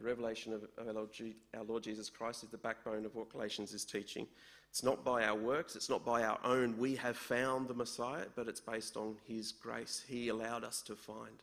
The 0.00 0.06
revelation 0.06 0.54
of 0.54 0.62
our 0.78 0.94
Lord, 0.94 1.10
our 1.54 1.64
Lord 1.64 1.82
Jesus 1.82 2.08
Christ 2.08 2.42
is 2.42 2.48
the 2.48 2.56
backbone 2.56 3.04
of 3.04 3.14
what 3.14 3.30
Galatians 3.30 3.74
is 3.74 3.84
teaching. 3.84 4.26
It's 4.70 4.82
not 4.82 5.04
by 5.04 5.24
our 5.24 5.34
works, 5.34 5.76
it's 5.76 5.90
not 5.90 6.06
by 6.06 6.22
our 6.22 6.38
own, 6.42 6.78
we 6.78 6.96
have 6.96 7.18
found 7.18 7.68
the 7.68 7.74
Messiah, 7.74 8.24
but 8.34 8.48
it's 8.48 8.60
based 8.60 8.96
on 8.96 9.16
His 9.26 9.52
grace. 9.52 10.02
He 10.08 10.28
allowed 10.28 10.64
us 10.64 10.80
to 10.82 10.94
find 10.94 11.42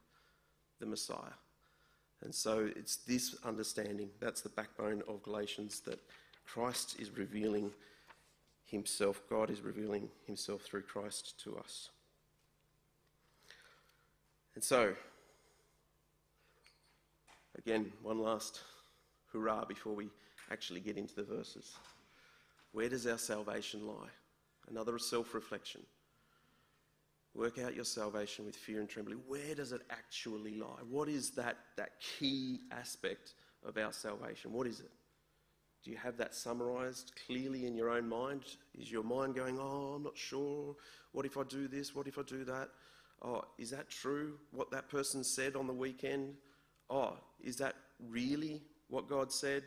the 0.79 0.87
Messiah. 0.87 1.35
And 2.23 2.33
so 2.33 2.67
it's 2.75 2.95
this 2.95 3.35
understanding, 3.45 4.09
that's 4.19 4.41
the 4.41 4.49
backbone 4.49 5.03
of 5.07 5.21
Galatians, 5.21 5.81
that 5.81 5.99
Christ 6.43 6.99
is 6.99 7.15
revealing 7.15 7.69
Himself, 8.65 9.21
God 9.29 9.51
is 9.51 9.61
revealing 9.61 10.09
Himself 10.25 10.63
through 10.63 10.83
Christ 10.83 11.39
to 11.43 11.57
us. 11.57 11.89
And 14.55 14.63
so, 14.63 14.95
again, 17.57 17.91
one 18.01 18.19
last 18.19 18.61
hurrah 19.31 19.65
before 19.65 19.93
we 19.93 20.09
actually 20.51 20.79
get 20.79 20.97
into 20.97 21.15
the 21.15 21.23
verses. 21.23 21.75
Where 22.71 22.89
does 22.89 23.07
our 23.07 23.17
salvation 23.17 23.87
lie? 23.87 24.09
Another 24.69 24.97
self 24.99 25.33
reflection. 25.33 25.81
Work 27.33 27.59
out 27.59 27.75
your 27.75 27.85
salvation 27.85 28.45
with 28.45 28.55
fear 28.55 28.79
and 28.79 28.89
trembling. 28.89 29.19
Where 29.27 29.53
does 29.55 29.71
it 29.71 29.81
actually 29.91 30.55
lie? 30.55 30.81
What 30.89 31.07
is 31.07 31.31
that, 31.31 31.57
that 31.75 31.91
key 31.99 32.61
aspect 32.71 33.33
of 33.63 33.77
our 33.77 33.93
salvation? 33.93 34.51
What 34.51 34.65
is 34.65 34.79
it? 34.79 34.89
Do 35.83 35.91
you 35.91 35.97
have 35.97 36.17
that 36.17 36.33
summarized 36.33 37.13
clearly 37.27 37.67
in 37.67 37.75
your 37.75 37.91
own 37.91 38.09
mind? 38.09 38.41
Is 38.77 38.91
your 38.91 39.03
mind 39.03 39.35
going, 39.35 39.59
oh, 39.59 39.93
I'm 39.95 40.03
not 40.03 40.17
sure. 40.17 40.75
What 41.11 41.25
if 41.25 41.37
I 41.37 41.43
do 41.43 41.67
this? 41.67 41.95
What 41.95 42.07
if 42.07 42.17
I 42.17 42.23
do 42.23 42.43
that? 42.45 42.69
Oh, 43.21 43.43
is 43.57 43.69
that 43.69 43.89
true? 43.89 44.33
What 44.51 44.71
that 44.71 44.89
person 44.89 45.23
said 45.23 45.55
on 45.55 45.67
the 45.67 45.73
weekend? 45.73 46.35
Oh, 46.89 47.17
is 47.43 47.57
that 47.57 47.75
really 48.09 48.61
what 48.89 49.09
God 49.09 49.31
said? 49.31 49.63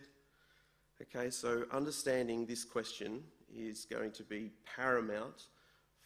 Okay, 1.02 1.30
so 1.30 1.64
understanding 1.72 2.46
this 2.46 2.64
question 2.64 3.22
is 3.54 3.84
going 3.84 4.12
to 4.12 4.22
be 4.22 4.50
paramount 4.76 5.44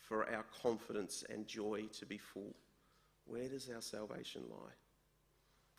for 0.09 0.28
our 0.33 0.44
confidence 0.62 1.25
and 1.28 1.47
joy 1.47 1.83
to 1.99 2.06
be 2.06 2.18
full. 2.18 2.54
Where 3.26 3.49
does 3.49 3.68
our 3.75 3.80
salvation 3.80 4.42
lie? 4.50 4.75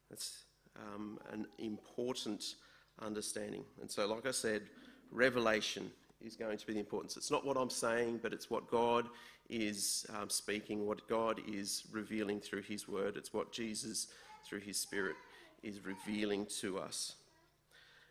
That's 0.10 0.46
um, 0.76 1.20
an 1.32 1.48
important 1.60 2.56
understanding. 3.02 3.64
And 3.82 3.90
so, 3.90 4.08
like 4.08 4.26
I 4.26 4.32
said, 4.32 4.64
revelation 5.12 5.92
is 6.22 6.36
going 6.36 6.58
to 6.58 6.66
be 6.66 6.74
the 6.74 6.80
importance. 6.80 7.18
It's 7.18 7.32
not 7.32 7.46
what 7.46 7.58
I'm 7.58 7.70
saying, 7.70 8.20
but 8.22 8.34
it's 8.34 8.50
what 8.50 8.70
God 8.70 9.08
is 9.50 10.06
um, 10.20 10.30
speaking, 10.30 10.86
what 10.86 11.08
God 11.08 11.40
is 11.48 11.84
revealing 11.92 12.40
through 12.40 12.64
His 12.64 12.88
Word. 12.88 13.18
It's 13.18 13.34
what 13.34 13.52
Jesus, 13.52 14.08
through 14.48 14.62
His 14.62 14.78
Spirit, 14.78 15.16
is 15.64 15.80
revealing 15.84 16.46
to 16.62 16.78
us. 16.78 17.16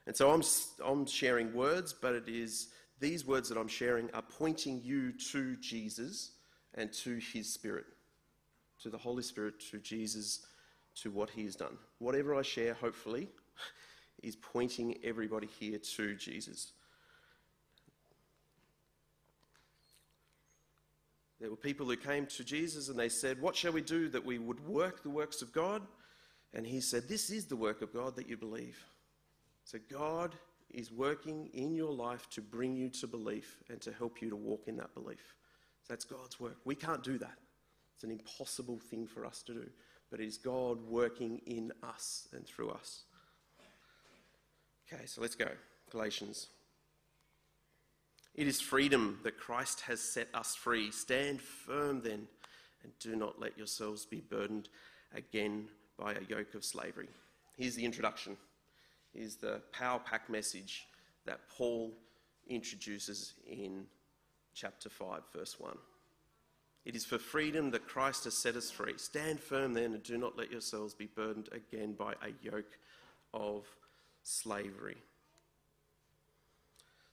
And 0.06 0.14
so 0.14 0.30
I'm, 0.30 0.42
I'm 0.84 1.06
sharing 1.06 1.54
words, 1.54 1.92
but 1.92 2.14
it 2.14 2.28
is 2.28 2.68
these 3.00 3.26
words 3.26 3.48
that 3.48 3.58
I'm 3.58 3.68
sharing 3.68 4.10
are 4.12 4.22
pointing 4.22 4.80
you 4.82 5.12
to 5.32 5.56
Jesus 5.56 6.32
and 6.74 6.92
to 6.94 7.18
His 7.18 7.52
Spirit, 7.52 7.86
to 8.82 8.90
the 8.90 8.98
Holy 8.98 9.22
Spirit, 9.22 9.60
to 9.70 9.78
Jesus, 9.78 10.46
to 10.96 11.10
what 11.10 11.30
He 11.30 11.44
has 11.44 11.56
done. 11.56 11.76
Whatever 11.98 12.34
I 12.34 12.42
share, 12.42 12.74
hopefully, 12.74 13.28
is 14.22 14.36
pointing 14.36 14.98
everybody 15.02 15.48
here 15.58 15.78
to 15.78 16.14
Jesus. 16.16 16.72
There 21.40 21.50
were 21.50 21.56
people 21.56 21.86
who 21.86 21.96
came 21.96 22.26
to 22.26 22.44
Jesus 22.44 22.88
and 22.88 22.98
they 22.98 23.08
said, 23.08 23.40
What 23.40 23.56
shall 23.56 23.72
we 23.72 23.82
do 23.82 24.08
that 24.08 24.24
we 24.24 24.38
would 24.38 24.66
work 24.66 25.02
the 25.02 25.10
works 25.10 25.42
of 25.42 25.52
God? 25.52 25.82
And 26.54 26.66
he 26.66 26.80
said, 26.80 27.08
This 27.08 27.30
is 27.30 27.46
the 27.46 27.56
work 27.56 27.82
of 27.82 27.92
God 27.92 28.16
that 28.16 28.28
you 28.28 28.37
believe. 28.37 28.78
So 29.64 29.78
God 29.90 30.34
is 30.70 30.90
working 30.90 31.50
in 31.52 31.75
your 31.75 31.92
life 31.92 32.28
to 32.30 32.40
bring 32.40 32.76
you 32.76 32.88
to 32.90 33.06
belief 33.06 33.62
and 33.68 33.80
to 33.82 33.92
help 33.92 34.23
you 34.23 34.30
to 34.30 34.37
walk 34.37 34.64
in 34.66 34.76
that 34.76 34.94
belief. 34.94 35.34
So 35.82 35.92
that's 35.92 36.04
God's 36.04 36.40
work. 36.40 36.56
We 36.64 36.75
can't 36.75 37.02
do 37.02 37.18
that. 37.18 37.38
It's 37.94 38.04
an 38.04 38.11
impossible 38.11 38.78
thing 38.78 39.06
for 39.06 39.25
us 39.25 39.42
to 39.42 39.54
do. 39.54 39.70
But 40.11 40.20
it 40.20 40.26
is 40.26 40.38
God 40.38 40.80
working 40.82 41.40
in 41.46 41.73
us 41.82 42.28
and 42.32 42.46
through 42.46 42.70
us. 42.70 43.02
Okay, 44.92 45.06
so 45.06 45.20
let's 45.20 45.34
go. 45.34 45.49
Galatians 45.90 46.49
it 48.34 48.49
is 48.49 48.61
freedom 48.61 49.20
that 49.23 49.38
Christ 49.38 49.82
has 49.82 50.00
set 50.00 50.28
us 50.34 50.56
free. 50.56 50.90
Stand 50.90 51.40
firm 51.40 52.00
then, 52.02 52.26
and 52.82 52.92
do 52.99 53.14
not 53.14 53.40
let 53.40 53.56
yourselves 53.56 54.04
be 54.04 54.20
burdened 54.20 54.68
again 55.14 55.68
by 55.98 56.12
a 56.12 56.20
yoke 56.28 56.54
of 56.54 56.64
slavery. 56.64 57.08
Here's 57.56 57.74
the 57.74 57.84
introduction. 57.84 58.36
Here's 59.12 59.36
the 59.36 59.60
power 59.72 60.00
pack 60.04 60.28
message 60.28 60.86
that 61.26 61.40
Paul 61.48 61.92
introduces 62.48 63.34
in 63.46 63.86
chapter 64.54 64.88
5, 64.88 65.22
verse 65.32 65.58
1. 65.58 65.76
It 66.84 66.94
is 66.94 67.04
for 67.04 67.18
freedom 67.18 67.70
that 67.70 67.88
Christ 67.88 68.24
has 68.24 68.34
set 68.34 68.56
us 68.56 68.70
free. 68.70 68.98
Stand 68.98 69.40
firm 69.40 69.72
then 69.72 69.94
and 69.94 70.02
do 70.02 70.18
not 70.18 70.36
let 70.36 70.50
yourselves 70.50 70.92
be 70.94 71.06
burdened 71.06 71.48
again 71.52 71.94
by 71.94 72.12
a 72.12 72.32
yoke 72.42 72.78
of 73.32 73.66
slavery. 74.22 74.98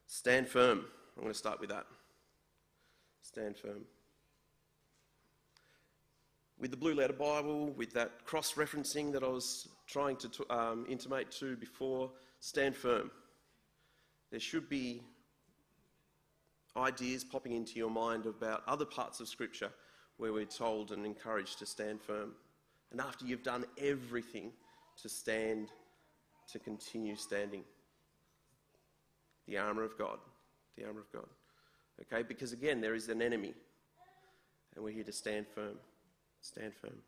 Stand 0.07 0.47
firm. 0.47 0.85
I'm 1.15 1.23
going 1.23 1.33
to 1.33 1.37
start 1.37 1.61
with 1.61 1.69
that. 1.69 1.85
Stand 3.21 3.57
firm. 3.57 3.85
With 6.61 6.71
the 6.71 6.77
Blue 6.77 6.93
Letter 6.93 7.11
Bible, 7.11 7.71
with 7.71 7.91
that 7.93 8.23
cross 8.23 8.53
referencing 8.53 9.11
that 9.11 9.23
I 9.23 9.27
was 9.27 9.67
trying 9.87 10.15
to 10.17 10.29
um, 10.49 10.85
intimate 10.87 11.31
to 11.39 11.57
before, 11.57 12.11
stand 12.39 12.75
firm. 12.75 13.11
There 14.29 14.39
should 14.39 14.69
be 14.69 15.01
ideas 16.77 17.25
popping 17.25 17.51
into 17.51 17.77
your 17.77 17.89
mind 17.89 18.25
about 18.25 18.63
other 18.67 18.85
parts 18.85 19.19
of 19.19 19.27
Scripture 19.27 19.71
where 20.15 20.31
we're 20.31 20.45
told 20.45 20.91
and 20.91 21.05
encouraged 21.05 21.59
to 21.59 21.65
stand 21.65 21.99
firm. 21.99 22.31
And 22.91 23.01
after 23.01 23.25
you've 23.25 23.43
done 23.43 23.65
everything 23.77 24.53
to 25.01 25.09
stand, 25.09 25.69
to 26.53 26.59
continue 26.59 27.17
standing. 27.17 27.63
The 29.47 29.57
armour 29.57 29.83
of 29.83 29.97
God 29.97 30.19
the 30.77 30.87
armour 30.87 31.01
of 31.01 31.11
God. 31.11 31.27
Okay, 32.01 32.23
because 32.23 32.53
again, 32.53 32.81
there 32.81 32.95
is 32.95 33.09
an 33.09 33.21
enemy, 33.21 33.53
and 34.75 34.83
we're 34.83 34.91
here 34.91 35.03
to 35.03 35.11
stand 35.11 35.45
firm. 35.47 35.75
Stand 36.41 36.73
firm. 36.73 37.01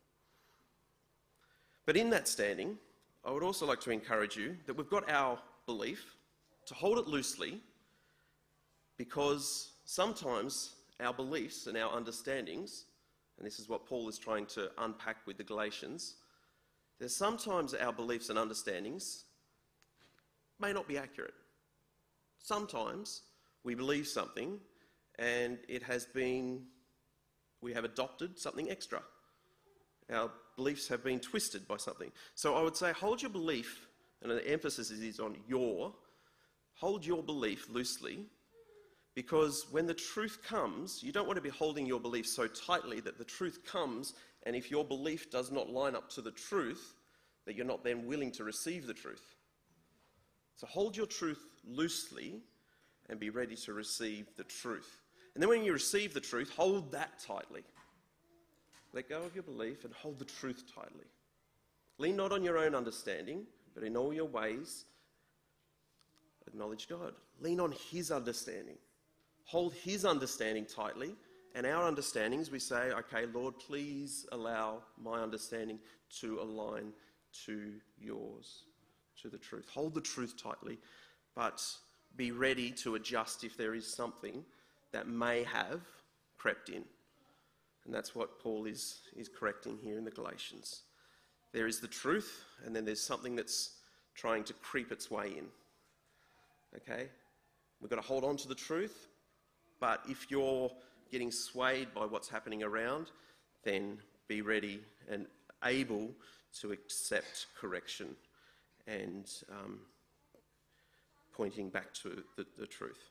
But 1.86 1.96
in 1.96 2.10
that 2.10 2.28
standing, 2.28 2.78
I 3.24 3.30
would 3.30 3.42
also 3.42 3.66
like 3.66 3.80
to 3.80 3.90
encourage 3.90 4.36
you 4.36 4.56
that 4.66 4.74
we've 4.74 4.88
got 4.88 5.10
our 5.10 5.38
belief, 5.66 6.16
to 6.66 6.74
hold 6.74 6.98
it 6.98 7.06
loosely, 7.06 7.60
because 8.96 9.72
sometimes 9.84 10.76
our 11.00 11.12
beliefs 11.12 11.66
and 11.66 11.76
our 11.76 11.92
understandings, 11.92 12.84
and 13.36 13.46
this 13.46 13.58
is 13.58 13.68
what 13.68 13.86
Paul 13.86 14.08
is 14.08 14.18
trying 14.18 14.46
to 14.46 14.70
unpack 14.78 15.16
with 15.26 15.36
the 15.36 15.44
Galatians, 15.44 16.14
there's 16.98 17.16
sometimes 17.16 17.74
our 17.74 17.92
beliefs 17.92 18.30
and 18.30 18.38
understandings 18.38 19.24
may 20.60 20.72
not 20.72 20.86
be 20.86 20.96
accurate. 20.96 21.34
Sometimes 22.38 23.22
we 23.64 23.74
believe 23.74 24.06
something 24.06 24.60
and 25.18 25.58
it 25.68 25.82
has 25.82 26.06
been, 26.06 26.62
we 27.60 27.72
have 27.72 27.84
adopted 27.84 28.38
something 28.38 28.70
extra. 28.70 29.02
Our 30.12 30.30
beliefs 30.56 30.88
have 30.88 31.02
been 31.02 31.20
twisted 31.20 31.66
by 31.66 31.76
something. 31.78 32.12
So 32.34 32.54
I 32.54 32.62
would 32.62 32.76
say 32.76 32.92
hold 32.92 33.22
your 33.22 33.30
belief, 33.30 33.86
and 34.22 34.30
the 34.30 34.46
emphasis 34.48 34.90
is 34.90 35.20
on 35.20 35.36
your, 35.48 35.92
hold 36.74 37.04
your 37.04 37.22
belief 37.22 37.68
loosely 37.70 38.26
because 39.14 39.66
when 39.70 39.86
the 39.86 39.94
truth 39.94 40.40
comes, 40.46 41.02
you 41.02 41.12
don't 41.12 41.26
want 41.26 41.36
to 41.36 41.42
be 41.42 41.48
holding 41.48 41.86
your 41.86 42.00
belief 42.00 42.26
so 42.26 42.48
tightly 42.48 43.00
that 43.00 43.16
the 43.16 43.24
truth 43.24 43.60
comes, 43.64 44.14
and 44.42 44.56
if 44.56 44.70
your 44.70 44.84
belief 44.84 45.30
does 45.30 45.52
not 45.52 45.70
line 45.70 45.94
up 45.94 46.10
to 46.10 46.20
the 46.20 46.32
truth, 46.32 46.94
that 47.46 47.54
you're 47.54 47.64
not 47.64 47.84
then 47.84 48.06
willing 48.06 48.32
to 48.32 48.44
receive 48.44 48.86
the 48.86 48.94
truth. 48.94 49.36
So 50.56 50.66
hold 50.66 50.96
your 50.96 51.06
truth 51.06 51.44
loosely 51.64 52.40
and 53.08 53.20
be 53.20 53.30
ready 53.30 53.54
to 53.56 53.72
receive 53.72 54.26
the 54.36 54.44
truth. 54.44 55.02
And 55.34 55.42
then 55.42 55.48
when 55.48 55.64
you 55.64 55.72
receive 55.72 56.14
the 56.14 56.20
truth, 56.20 56.50
hold 56.56 56.90
that 56.92 57.18
tightly. 57.24 57.62
Let 58.94 59.08
go 59.08 59.22
of 59.22 59.34
your 59.34 59.42
belief 59.42 59.84
and 59.84 59.92
hold 59.92 60.20
the 60.20 60.24
truth 60.24 60.62
tightly. 60.72 61.06
Lean 61.98 62.16
not 62.16 62.30
on 62.30 62.44
your 62.44 62.58
own 62.58 62.76
understanding, 62.76 63.44
but 63.74 63.82
in 63.82 63.96
all 63.96 64.14
your 64.14 64.26
ways, 64.26 64.84
acknowledge 66.46 66.88
God. 66.88 67.14
Lean 67.40 67.58
on 67.58 67.74
His 67.90 68.12
understanding. 68.12 68.76
Hold 69.46 69.74
His 69.74 70.04
understanding 70.04 70.64
tightly, 70.64 71.16
and 71.56 71.66
our 71.66 71.86
understandings, 71.86 72.50
we 72.50 72.58
say, 72.58 72.92
okay, 72.92 73.26
Lord, 73.32 73.58
please 73.58 74.26
allow 74.32 74.82
my 75.00 75.20
understanding 75.20 75.78
to 76.20 76.38
align 76.40 76.92
to 77.46 77.72
yours, 77.98 78.64
to 79.22 79.28
the 79.28 79.38
truth. 79.38 79.68
Hold 79.72 79.94
the 79.94 80.00
truth 80.00 80.34
tightly, 80.40 80.78
but 81.34 81.64
be 82.16 82.30
ready 82.30 82.70
to 82.70 82.94
adjust 82.94 83.42
if 83.42 83.56
there 83.56 83.74
is 83.74 83.92
something 83.92 84.44
that 84.92 85.08
may 85.08 85.42
have 85.44 85.80
crept 86.38 86.68
in. 86.68 86.84
And 87.84 87.94
that's 87.94 88.14
what 88.14 88.40
Paul 88.40 88.64
is, 88.66 89.00
is 89.16 89.28
correcting 89.28 89.78
here 89.82 89.98
in 89.98 90.04
the 90.04 90.10
Galatians. 90.10 90.82
There 91.52 91.66
is 91.66 91.80
the 91.80 91.88
truth, 91.88 92.44
and 92.64 92.74
then 92.74 92.84
there's 92.84 93.02
something 93.02 93.36
that's 93.36 93.76
trying 94.14 94.44
to 94.44 94.52
creep 94.54 94.90
its 94.90 95.10
way 95.10 95.34
in. 95.38 95.46
Okay? 96.76 97.08
We've 97.80 97.90
got 97.90 97.96
to 97.96 98.02
hold 98.02 98.24
on 98.24 98.36
to 98.38 98.48
the 98.48 98.54
truth, 98.54 99.08
but 99.80 100.02
if 100.08 100.30
you're 100.30 100.70
getting 101.10 101.30
swayed 101.30 101.92
by 101.94 102.06
what's 102.06 102.28
happening 102.28 102.62
around, 102.62 103.10
then 103.62 103.98
be 104.26 104.40
ready 104.40 104.80
and 105.08 105.26
able 105.64 106.10
to 106.60 106.72
accept 106.72 107.46
correction 107.58 108.16
and 108.86 109.30
um, 109.50 109.80
pointing 111.32 111.68
back 111.68 111.92
to 111.94 112.22
the, 112.36 112.46
the, 112.58 112.66
truth. 112.66 113.10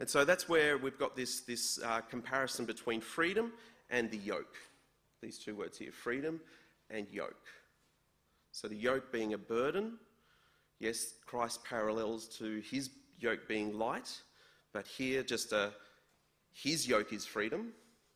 And 0.00 0.08
so 0.08 0.24
that's 0.24 0.48
where 0.48 0.78
we've 0.78 0.98
got 0.98 1.16
this, 1.16 1.40
this 1.40 1.80
uh, 1.84 2.00
comparison 2.02 2.64
between 2.64 3.00
freedom 3.00 3.52
and 3.90 4.10
the 4.10 4.18
yoke. 4.18 4.56
These 5.22 5.38
two 5.38 5.56
words 5.56 5.78
here 5.78 5.92
freedom 5.92 6.40
and 6.90 7.06
yoke. 7.10 7.46
So 8.52 8.68
the 8.68 8.76
yoke 8.76 9.12
being 9.12 9.34
a 9.34 9.38
burden. 9.38 9.98
Yes, 10.78 11.14
Christ 11.26 11.64
parallels 11.64 12.28
to 12.38 12.60
his 12.60 12.90
yoke 13.18 13.48
being 13.48 13.76
light, 13.76 14.10
but 14.72 14.86
here 14.86 15.24
just 15.24 15.52
a, 15.52 15.72
his 16.52 16.86
yoke 16.86 17.12
is 17.12 17.26
freedom, 17.26 17.72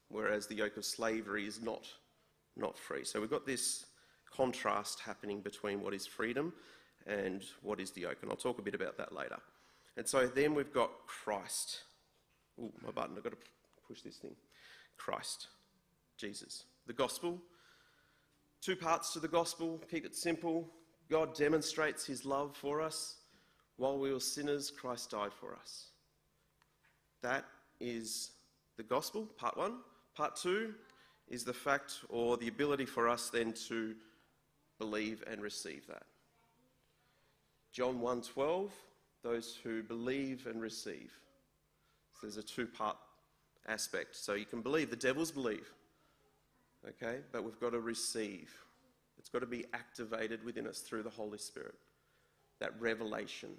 whereas 0.09 0.47
the 0.47 0.55
yoke 0.55 0.77
of 0.77 0.85
slavery 0.85 1.47
is 1.47 1.61
not, 1.61 1.87
not 2.57 2.79
free. 2.79 3.05
So 3.05 3.21
we've 3.21 3.31
got 3.31 3.47
this 3.47 3.87
contrast 4.31 5.01
happening 5.01 5.41
between 5.41 5.81
what 5.81 5.93
is 5.93 6.07
freedom 6.07 6.53
and 7.07 7.43
what 7.63 7.81
is 7.81 7.91
the 7.91 8.03
yoke, 8.03 8.19
and 8.23 8.31
I'll 8.31 8.37
talk 8.37 8.61
a 8.61 8.63
bit 8.63 8.77
about 8.77 8.97
that 8.99 9.13
later. 9.13 9.39
And 9.97 10.09
so 10.09 10.27
then 10.27 10.55
we've 10.55 10.73
got 10.73 10.91
Christ. 11.07 11.83
Oh, 12.61 12.73
my 12.83 12.91
button, 12.91 13.17
I've 13.17 13.25
got 13.25 13.33
to 13.33 13.39
push 13.87 14.03
this 14.03 14.17
thing. 14.17 14.35
Christ, 14.97 15.49
Jesus. 16.17 16.65
The 16.87 16.93
gospel. 16.93 17.41
Two 18.61 18.77
parts 18.77 19.13
to 19.13 19.21
the 19.21 19.29
gospel, 19.29 19.81
keep 19.91 20.07
it 20.07 20.15
simple. 20.15 20.71
God 21.11 21.35
demonstrates 21.35 22.07
his 22.07 22.25
love 22.25 22.57
for 22.57 22.81
us. 22.81 23.17
While 23.77 23.99
we 23.99 24.13
were 24.13 24.21
sinners, 24.21 24.71
Christ 24.71 25.11
died 25.11 25.33
for 25.33 25.55
us. 25.55 25.87
That 27.23 27.45
is 27.81 28.31
the 28.77 28.83
gospel, 28.83 29.27
part 29.37 29.57
one. 29.57 29.79
Part 30.15 30.37
two 30.37 30.75
is 31.29 31.45
the 31.45 31.53
fact 31.53 32.01
or 32.09 32.37
the 32.37 32.49
ability 32.49 32.87
for 32.87 33.09
us 33.09 33.31
then 33.31 33.53
to 33.69 33.95
believe 34.79 35.25
and 35.27 35.43
receive 35.43 35.87
that. 35.89 36.05
John 37.73 38.01
1:12, 38.01 38.71
those 39.23 39.59
who 39.63 39.83
believe 39.83 40.47
and 40.47 40.61
receive. 40.61 41.13
So 42.13 42.27
there's 42.27 42.37
a 42.37 42.43
two-part 42.43 42.97
aspect. 43.69 44.17
So 44.17 44.35
you 44.35 44.45
can 44.45 44.61
believe, 44.61 44.91
the 44.91 44.97
devils 44.97 45.31
believe. 45.31 45.71
Okay? 46.89 47.19
But 47.33 47.45
we've 47.45 47.61
got 47.61 47.71
to 47.71 47.81
receive. 47.81 48.53
It's 49.19 49.29
got 49.29 49.41
to 49.41 49.47
be 49.47 49.65
activated 49.73 50.45
within 50.45 50.67
us 50.67 50.81
through 50.81 51.05
the 51.05 51.11
Holy 51.11 51.39
Spirit. 51.39 51.75
That 52.59 52.73
revelation. 52.81 53.51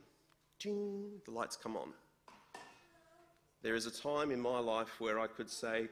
Ding, 0.60 1.12
the 1.25 1.32
lights 1.32 1.55
come 1.55 1.77
on. 1.77 1.89
There 3.62 3.75
is 3.75 3.86
a 3.86 3.91
time 3.91 4.32
in 4.32 4.41
my 4.41 4.60
life 4.60 5.00
where 5.00 5.20
I 5.20 5.27
could 5.27 5.50
say, 5.50 5.88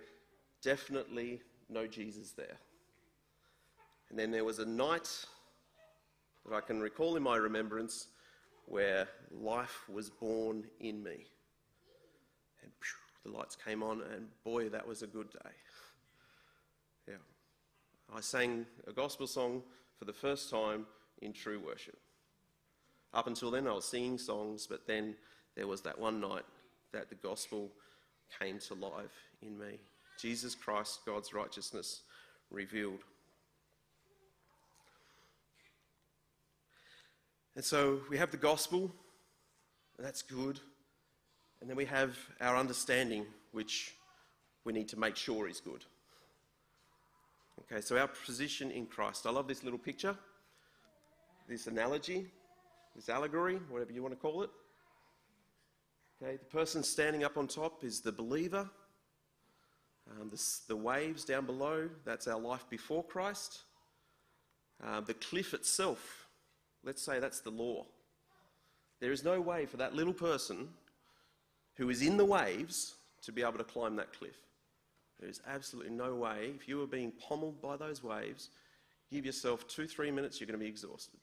definitely 0.62 1.42
no 1.70 1.88
Jesus 1.88 2.32
there. 2.32 2.58
And 4.10 4.20
then 4.20 4.30
there 4.30 4.44
was 4.44 4.60
a 4.60 4.66
night 4.66 5.10
that 6.46 6.54
I 6.54 6.60
can 6.60 6.82
recall 6.82 7.16
in 7.16 7.24
my 7.24 7.38
remembrance 7.38 8.08
where 8.72 9.06
life 9.30 9.84
was 9.90 10.10
born 10.10 10.64
in 10.80 11.04
me. 11.04 11.26
And 12.64 12.72
the 13.26 13.38
lights 13.38 13.58
came 13.58 13.84
on, 13.84 14.02
and 14.14 14.28
boy, 14.46 14.70
that 14.70 14.88
was 14.88 15.02
a 15.02 15.08
good 15.08 15.30
day. 15.30 15.50
Yeah. 17.10 18.16
I 18.16 18.22
sang 18.22 18.66
a 18.88 18.94
gospel 18.94 19.28
song 19.28 19.62
for 20.00 20.06
the 20.06 20.14
first 20.14 20.50
time 20.50 20.86
in 21.22 21.34
true 21.34 21.60
worship. 21.60 21.98
Up 23.14 23.28
until 23.28 23.52
then, 23.52 23.68
I 23.68 23.74
was 23.74 23.84
singing 23.84 24.18
songs, 24.18 24.68
but 24.68 24.88
then 24.88 25.16
there 25.58 25.68
was 25.68 25.82
that 25.82 26.00
one 26.00 26.22
night 26.22 26.46
that 26.94 27.10
the 27.10 27.16
gospel 27.16 27.70
came 28.40 28.58
to 28.60 28.74
life 28.74 29.28
in 29.42 29.60
me. 29.60 29.80
Jesus 30.18 30.56
Christ, 30.56 31.02
God's 31.06 31.34
righteousness 31.34 32.04
revealed. 32.50 33.04
And 37.56 37.64
so 37.64 38.00
we 38.10 38.18
have 38.18 38.32
the 38.32 38.38
gospel, 38.38 38.92
and 39.98 40.06
that's 40.06 40.22
good. 40.22 40.60
And 41.60 41.70
then 41.70 41.78
we 41.78 41.86
have 41.86 42.18
our 42.40 42.58
understanding, 42.58 43.26
which 43.52 43.96
we 44.64 44.74
need 44.74 44.88
to 44.90 45.00
make 45.00 45.16
sure 45.16 45.48
is 45.48 45.60
good. 45.60 45.86
Okay, 47.62 47.82
so 47.82 47.98
our 47.98 48.08
position 48.08 48.72
in 48.72 48.86
Christ. 48.86 49.26
I 49.26 49.32
love 49.32 49.48
this 49.48 49.64
little 49.64 49.80
picture, 49.80 50.16
this 51.48 51.68
analogy, 51.68 52.28
this 52.96 53.10
allegory, 53.10 53.60
whatever 53.70 53.92
you 53.92 54.02
want 54.02 54.14
to 54.14 54.20
call 54.20 54.44
it. 54.44 54.50
Okay, 56.22 56.38
the 56.38 56.46
person 56.46 56.84
standing 56.84 57.24
up 57.24 57.38
on 57.38 57.48
top 57.48 57.84
is 57.84 58.02
the 58.02 58.12
believer. 58.12 58.70
Um, 60.10 60.32
the 60.68 60.76
waves 60.76 61.24
down 61.24 61.46
below, 61.46 61.90
that's 62.06 62.28
our 62.28 62.40
life 62.40 62.66
before 62.70 63.04
Christ. 63.04 63.60
Uh, 64.84 65.02
the 65.02 65.14
cliff 65.14 65.54
itself, 65.54 66.21
let's 66.84 67.04
say 67.04 67.20
that's 67.20 67.42
the 67.42 67.50
law. 67.50 67.86
There 69.00 69.12
is 69.12 69.24
no 69.24 69.42
way 69.42 69.66
for 69.66 69.78
that 69.78 69.96
little 69.96 70.14
person 70.14 70.70
who 71.76 71.90
is 71.90 72.02
in 72.02 72.18
the 72.18 72.26
waves 72.26 72.96
to 73.24 73.32
be 73.32 73.42
able 73.42 73.58
to 73.58 73.64
climb 73.64 73.96
that 73.96 74.14
cliff. 74.18 74.38
There 75.20 75.30
is 75.30 75.42
absolutely 75.48 75.92
no 75.92 76.16
way. 76.16 76.52
If 76.56 76.68
you 76.68 76.82
are 76.82 76.88
being 76.88 77.12
pommeled 77.28 77.62
by 77.62 77.78
those 77.78 78.04
waves, 78.04 78.50
give 79.12 79.26
yourself 79.26 79.68
two, 79.68 79.88
three 79.88 80.12
minutes, 80.12 80.40
you're 80.40 80.48
going 80.48 80.60
to 80.60 80.64
be 80.64 80.70
exhausted 80.70 81.20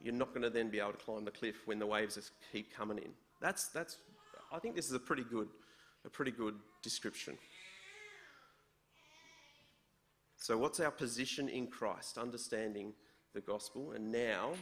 you're 0.00 0.14
not 0.14 0.28
going 0.28 0.42
to 0.42 0.50
then 0.50 0.68
be 0.68 0.78
able 0.78 0.92
to 0.92 0.98
climb 0.98 1.24
the 1.24 1.30
cliff 1.30 1.66
when 1.66 1.78
the 1.78 1.86
waves 1.86 2.30
keep 2.52 2.74
coming 2.74 2.98
in. 2.98 3.10
That's, 3.40 3.68
that's, 3.68 3.98
I 4.52 4.58
think 4.58 4.76
this 4.76 4.86
is 4.86 4.92
a 4.92 4.98
pretty 4.98 5.24
good, 5.24 5.48
a 6.04 6.10
pretty 6.10 6.30
good 6.30 6.54
description. 6.82 7.36
So, 10.36 10.56
what's 10.58 10.80
our 10.80 10.90
position 10.90 11.48
in 11.48 11.66
Christ? 11.66 12.18
Understanding 12.18 12.92
the 13.36 13.42
gospel, 13.42 13.92
and 13.92 14.10
now, 14.10 14.52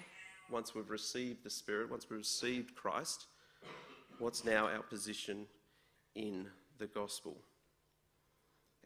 once 0.51 0.75
we've 0.75 0.91
received 0.91 1.45
the 1.45 1.49
Spirit, 1.49 1.89
once 1.89 2.11
we've 2.11 2.19
received 2.19 2.75
Christ, 2.75 3.27
what's 4.19 4.45
now 4.45 4.67
our 4.67 4.83
position 4.83 5.47
in 6.17 6.49
the 6.79 6.89
gospel? 6.89 7.37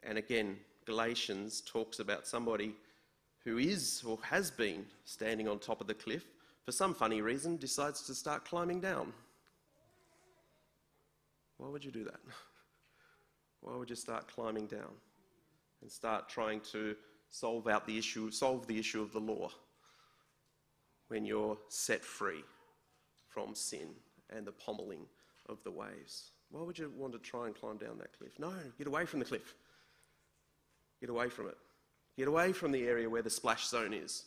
And 0.03 0.19
again, 0.19 0.57
Galatians 0.85 1.61
talks 1.61 1.97
about 1.97 2.27
somebody 2.27 2.75
who 3.43 3.57
is 3.57 4.03
or 4.05 4.19
has 4.21 4.51
been 4.51 4.85
standing 5.05 5.47
on 5.47 5.57
top 5.57 5.81
of 5.81 5.87
the 5.87 5.95
cliff 5.95 6.23
for 6.65 6.71
some 6.71 6.93
funny 6.93 7.23
reason, 7.23 7.57
decides 7.57 8.03
to 8.03 8.13
start 8.13 8.45
climbing 8.45 8.81
down. 8.81 9.11
Why 11.57 11.67
would 11.67 11.83
you 11.83 11.89
do 11.89 12.03
that? 12.03 12.19
Why 13.61 13.75
would 13.75 13.89
you 13.89 13.95
start 13.95 14.27
climbing 14.27 14.67
down 14.67 14.93
and 15.81 15.91
start 15.91 16.29
trying 16.29 16.61
to 16.73 16.95
solve 17.31 17.67
out 17.67 17.87
the 17.87 17.97
issue, 17.97 18.29
solve 18.29 18.67
the 18.67 18.77
issue 18.77 19.01
of 19.01 19.11
the 19.13 19.19
law 19.19 19.49
when 21.09 21.25
you're 21.25 21.57
set 21.67 22.03
free 22.03 22.43
from 23.27 23.53
sin 23.53 23.89
and 24.29 24.47
the 24.47 24.51
pommeling 24.51 25.05
of 25.47 25.61
the 25.63 25.71
waves? 25.71 26.31
Why 26.51 26.63
would 26.63 26.79
you 26.79 26.91
want 26.97 27.13
to 27.13 27.19
try 27.19 27.45
and 27.45 27.55
climb 27.55 27.77
down 27.77 27.97
that 27.99 28.17
cliff? 28.17 28.39
No, 28.39 28.53
get 28.77 28.87
away 28.87 29.05
from 29.05 29.19
the 29.19 29.25
cliff. 29.25 29.53
Get 30.99 31.09
away 31.09 31.29
from 31.29 31.47
it. 31.47 31.57
Get 32.17 32.27
away 32.27 32.53
from 32.53 32.71
the 32.71 32.85
area 32.85 33.09
where 33.09 33.21
the 33.21 33.29
splash 33.29 33.67
zone 33.67 33.93
is. 33.93 34.23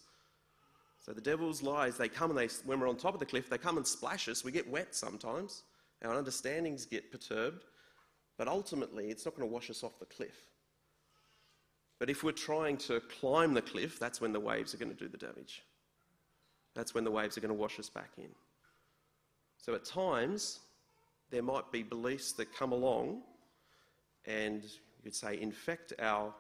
So 1.04 1.12
the 1.12 1.20
devil's 1.20 1.62
lies, 1.62 1.96
they 1.96 2.08
come 2.08 2.30
and 2.30 2.38
they, 2.38 2.48
when 2.64 2.78
we're 2.78 2.88
on 2.88 2.96
top 2.96 3.14
of 3.14 3.20
the 3.20 3.26
cliff, 3.26 3.50
they 3.50 3.58
come 3.58 3.76
and 3.76 3.86
splash 3.86 4.28
us. 4.28 4.44
We 4.44 4.52
get 4.52 4.70
wet 4.70 4.94
sometimes. 4.94 5.64
Our 6.04 6.14
understandings 6.14 6.86
get 6.86 7.10
perturbed. 7.10 7.64
But 8.38 8.48
ultimately, 8.48 9.08
it's 9.08 9.24
not 9.24 9.36
going 9.36 9.48
to 9.48 9.52
wash 9.52 9.68
us 9.68 9.82
off 9.82 9.98
the 9.98 10.06
cliff. 10.06 10.46
But 11.98 12.08
if 12.08 12.24
we're 12.24 12.32
trying 12.32 12.76
to 12.78 13.00
climb 13.20 13.52
the 13.52 13.62
cliff, 13.62 13.98
that's 13.98 14.20
when 14.20 14.32
the 14.32 14.40
waves 14.40 14.74
are 14.74 14.78
going 14.78 14.94
to 14.94 14.98
do 14.98 15.08
the 15.08 15.18
damage. 15.18 15.62
That's 16.74 16.94
when 16.94 17.04
the 17.04 17.10
waves 17.10 17.36
are 17.36 17.40
going 17.40 17.54
to 17.54 17.54
wash 17.54 17.78
us 17.78 17.88
back 17.88 18.10
in. 18.16 18.30
So 19.58 19.74
at 19.74 19.84
times, 19.84 20.60
there 21.30 21.42
might 21.42 21.70
be 21.70 21.82
beliefs 21.82 22.32
that 22.32 22.54
come 22.54 22.72
along 22.72 23.22
and 24.26 24.62
you 24.62 25.02
could 25.04 25.14
say 25.14 25.40
infect 25.40 25.92
our 25.98 26.32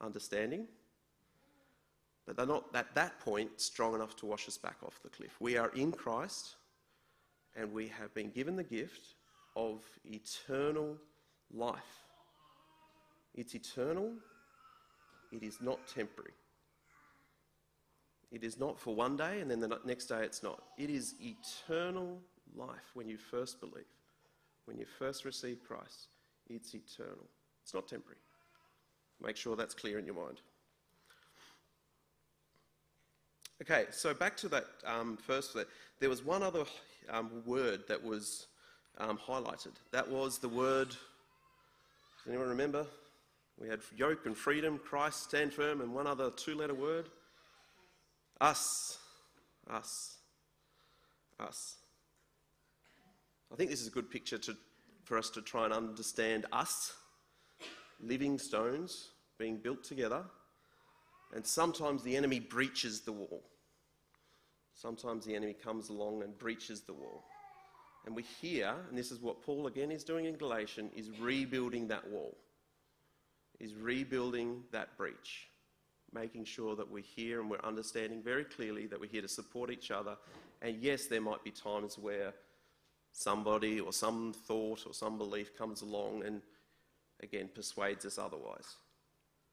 understanding 0.00 0.66
but 2.30 2.36
they're 2.36 2.46
not 2.46 2.66
at 2.74 2.94
that 2.94 3.18
point 3.18 3.60
strong 3.60 3.92
enough 3.92 4.14
to 4.14 4.24
wash 4.24 4.46
us 4.46 4.56
back 4.56 4.76
off 4.84 5.00
the 5.02 5.08
cliff. 5.08 5.34
We 5.40 5.56
are 5.56 5.70
in 5.70 5.90
Christ 5.90 6.54
and 7.56 7.72
we 7.72 7.88
have 7.88 8.14
been 8.14 8.30
given 8.30 8.54
the 8.54 8.62
gift 8.62 9.14
of 9.56 9.82
eternal 10.04 10.96
life. 11.52 12.04
It's 13.34 13.56
eternal, 13.56 14.12
it 15.32 15.42
is 15.42 15.60
not 15.60 15.84
temporary. 15.88 16.30
It 18.30 18.44
is 18.44 18.58
not 18.58 18.78
for 18.78 18.94
one 18.94 19.16
day 19.16 19.40
and 19.40 19.50
then 19.50 19.60
the 19.60 19.78
next 19.84 20.06
day 20.06 20.22
it's 20.22 20.42
not. 20.42 20.62
It 20.78 20.90
is 20.90 21.14
eternal 21.20 22.18
life 22.56 22.90
when 22.94 23.08
you 23.08 23.16
first 23.16 23.60
believe. 23.60 23.84
When 24.66 24.78
you 24.78 24.86
first 24.98 25.24
receive 25.24 25.58
Christ, 25.66 26.08
it's 26.48 26.74
eternal. 26.74 27.26
It's 27.62 27.74
not 27.74 27.88
temporary. 27.88 28.18
Make 29.22 29.36
sure 29.36 29.56
that's 29.56 29.74
clear 29.74 29.98
in 29.98 30.06
your 30.06 30.14
mind. 30.14 30.40
Okay, 33.62 33.86
so 33.90 34.14
back 34.14 34.36
to 34.38 34.48
that 34.48 34.64
um, 34.86 35.18
first, 35.18 35.56
there 35.98 36.08
was 36.08 36.24
one 36.24 36.42
other 36.42 36.64
um, 37.10 37.42
word 37.44 37.82
that 37.88 38.02
was 38.02 38.46
um, 38.98 39.18
highlighted. 39.18 39.72
That 39.92 40.08
was 40.08 40.38
the 40.38 40.48
word, 40.48 40.88
does 40.88 40.98
anyone 42.28 42.48
remember? 42.48 42.86
We 43.58 43.68
had 43.68 43.80
yoke 43.94 44.24
and 44.24 44.34
freedom, 44.34 44.80
Christ, 44.82 45.24
stand 45.24 45.52
firm, 45.52 45.82
and 45.82 45.94
one 45.94 46.06
other 46.06 46.30
two 46.30 46.54
letter 46.54 46.74
word. 46.74 47.10
Us. 48.40 48.98
Us. 49.68 50.16
Us. 51.38 51.76
I 53.52 53.56
think 53.56 53.70
this 53.70 53.80
is 53.80 53.88
a 53.88 53.90
good 53.90 54.10
picture 54.10 54.38
to, 54.38 54.56
for 55.04 55.18
us 55.18 55.30
to 55.30 55.42
try 55.42 55.64
and 55.64 55.74
understand 55.74 56.46
us, 56.52 56.92
living 58.00 58.38
stones 58.38 59.10
being 59.38 59.56
built 59.56 59.82
together, 59.82 60.24
and 61.34 61.46
sometimes 61.46 62.02
the 62.02 62.16
enemy 62.16 62.40
breaches 62.40 63.00
the 63.00 63.12
wall. 63.12 63.42
Sometimes 64.74 65.24
the 65.26 65.34
enemy 65.34 65.52
comes 65.52 65.88
along 65.88 66.22
and 66.22 66.38
breaches 66.38 66.82
the 66.82 66.92
wall. 66.92 67.24
And 68.06 68.16
we 68.16 68.22
hear, 68.22 68.74
and 68.88 68.96
this 68.96 69.10
is 69.10 69.20
what 69.20 69.42
Paul 69.42 69.66
again 69.66 69.90
is 69.90 70.04
doing 70.04 70.24
in 70.24 70.36
Galatian, 70.36 70.90
is 70.96 71.10
rebuilding 71.20 71.88
that 71.88 72.08
wall, 72.08 72.36
is 73.58 73.74
rebuilding 73.74 74.62
that 74.72 74.96
breach, 74.96 75.48
making 76.12 76.44
sure 76.44 76.74
that 76.76 76.90
we're 76.90 77.02
here 77.02 77.40
and 77.40 77.50
we're 77.50 77.64
understanding 77.64 78.22
very 78.22 78.44
clearly 78.44 78.86
that 78.86 79.00
we're 79.00 79.10
here 79.10 79.22
to 79.22 79.28
support 79.28 79.70
each 79.70 79.90
other. 79.90 80.16
And 80.62 80.76
yes, 80.80 81.06
there 81.06 81.20
might 81.20 81.44
be 81.44 81.50
times 81.50 81.98
where 81.98 82.34
somebody 83.12 83.80
or 83.80 83.92
some 83.92 84.32
thought 84.46 84.86
or 84.86 84.94
some 84.94 85.18
belief 85.18 85.56
comes 85.56 85.82
along 85.82 86.24
and 86.24 86.42
again 87.22 87.48
persuades 87.54 88.04
us 88.04 88.18
otherwise. 88.18 88.76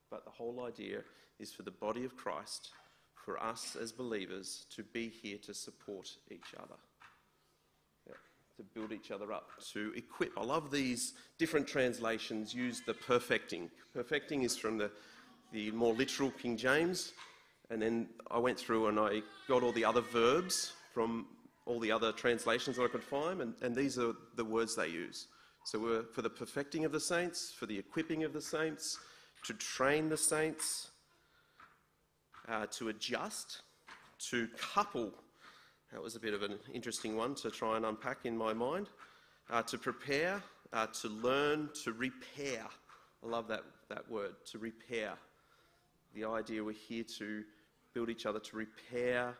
But 0.09 0.25
the 0.25 0.31
whole 0.31 0.65
idea 0.65 1.01
is 1.39 1.51
for 1.51 1.63
the 1.63 1.71
body 1.71 2.05
of 2.05 2.15
Christ, 2.15 2.71
for 3.13 3.41
us 3.41 3.75
as 3.79 3.91
believers, 3.91 4.65
to 4.75 4.83
be 4.83 5.09
here 5.09 5.37
to 5.45 5.53
support 5.53 6.09
each 6.31 6.53
other, 6.57 6.75
to 8.57 8.63
build 8.73 8.91
each 8.91 9.11
other 9.11 9.31
up, 9.31 9.51
to 9.73 9.93
equip. 9.95 10.35
I 10.37 10.43
love 10.43 10.71
these 10.71 11.13
different 11.37 11.67
translations 11.67 12.53
use 12.53 12.81
the 12.85 12.93
perfecting. 12.93 13.69
Perfecting 13.93 14.43
is 14.43 14.57
from 14.57 14.77
the, 14.77 14.91
the 15.51 15.71
more 15.71 15.93
literal 15.93 16.31
King 16.31 16.57
James, 16.57 17.13
and 17.69 17.81
then 17.81 18.07
I 18.31 18.37
went 18.37 18.57
through 18.57 18.87
and 18.87 18.99
I 18.99 19.21
got 19.47 19.63
all 19.63 19.71
the 19.71 19.85
other 19.85 20.01
verbs 20.01 20.73
from 20.93 21.27
all 21.65 21.79
the 21.79 21.91
other 21.91 22.11
translations 22.11 22.77
that 22.77 22.83
I 22.83 22.87
could 22.87 23.03
find, 23.03 23.41
and, 23.41 23.53
and 23.61 23.75
these 23.75 23.97
are 23.99 24.13
the 24.35 24.45
words 24.45 24.75
they 24.75 24.87
use. 24.87 25.27
So 25.65 25.79
we're 25.79 26.03
for 26.13 26.21
the 26.21 26.29
perfecting 26.29 26.85
of 26.85 26.93
the 26.93 26.99
saints, 26.99 27.53
for 27.57 27.65
the 27.65 27.77
equipping 27.77 28.23
of 28.23 28.31
the 28.31 28.41
saints, 28.41 28.97
to 29.45 29.53
train 29.53 30.07
the 30.07 30.17
saints, 30.17 30.91
uh, 32.47 32.67
to 32.71 32.89
adjust, 32.89 33.61
to 34.29 34.47
couple. 34.57 35.11
That 35.91 36.01
was 36.01 36.15
a 36.15 36.19
bit 36.19 36.33
of 36.33 36.41
an 36.41 36.57
interesting 36.73 37.17
one 37.17 37.35
to 37.35 37.51
try 37.51 37.75
and 37.75 37.85
unpack 37.85 38.25
in 38.25 38.37
my 38.37 38.53
mind. 38.53 38.87
Uh, 39.49 39.61
to 39.63 39.77
prepare, 39.77 40.41
uh, 40.73 40.87
to 40.87 41.07
learn, 41.07 41.69
to 41.83 41.93
repair. 41.93 42.65
I 43.23 43.27
love 43.27 43.47
that, 43.47 43.63
that 43.89 44.09
word, 44.09 44.35
to 44.51 44.57
repair. 44.57 45.13
The 46.17 46.25
idea 46.25 46.63
we're 46.63 46.71
here 46.71 47.03
to 47.19 47.43
build 47.93 48.09
each 48.09 48.25
other, 48.25 48.39
to 48.39 48.57
repair 48.57 49.37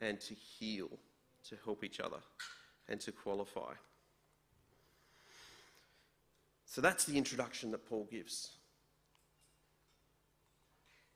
and 0.00 0.20
to 0.20 0.34
heal 0.34 0.88
to 1.48 1.56
help 1.64 1.82
each 1.82 1.98
other 1.98 2.18
and 2.88 3.00
to 3.00 3.10
qualify. 3.10 3.72
So 6.64 6.80
that's 6.80 7.06
the 7.06 7.18
introduction 7.18 7.72
that 7.72 7.88
Paul 7.88 8.06
gives. 8.08 8.50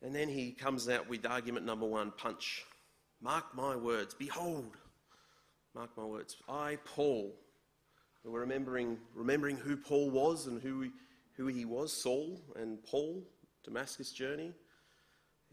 And 0.02 0.12
then 0.12 0.28
he 0.28 0.50
comes 0.50 0.88
out 0.88 1.08
with 1.08 1.24
argument 1.24 1.64
number 1.64 1.86
one 1.86 2.10
punch. 2.10 2.64
Mark 3.22 3.54
my 3.54 3.76
words. 3.76 4.12
Behold, 4.14 4.76
mark 5.72 5.90
my 5.96 6.04
words. 6.04 6.36
I, 6.48 6.78
Paul, 6.84 7.32
we're 8.24 8.40
remembering, 8.40 8.98
remembering 9.14 9.56
who 9.56 9.76
Paul 9.76 10.10
was 10.10 10.48
and 10.48 10.60
who 10.60 10.90
who 11.36 11.46
he 11.46 11.64
was 11.64 11.92
Saul 11.92 12.40
and 12.56 12.82
Paul, 12.82 13.22
Damascus 13.64 14.10
journey. 14.10 14.52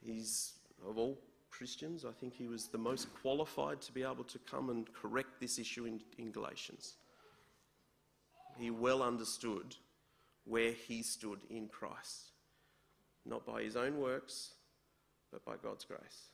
He's, 0.04 0.54
of 0.88 0.98
all 0.98 1.18
Christians. 1.52 2.06
I 2.06 2.12
think 2.12 2.34
he 2.34 2.48
was 2.48 2.68
the 2.68 2.78
most 2.78 3.14
qualified 3.22 3.82
to 3.82 3.92
be 3.92 4.02
able 4.02 4.24
to 4.24 4.40
come 4.40 4.70
and 4.70 4.92
correct 4.94 5.40
this 5.40 5.60
issue 5.60 5.86
in, 5.86 6.00
in 6.18 6.32
Galatians. 6.32 6.96
He 8.58 8.72
well 8.72 9.04
understood 9.04 9.76
where 10.46 10.72
he 10.72 11.04
stood 11.04 11.40
in 11.50 11.68
Christ, 11.68 12.32
not 13.26 13.46
by 13.46 13.62
his 13.62 13.76
own 13.76 14.00
works, 14.00 14.54
but 15.32 15.46
by 15.46 15.54
God's 15.62 15.86
grace. 15.86 16.30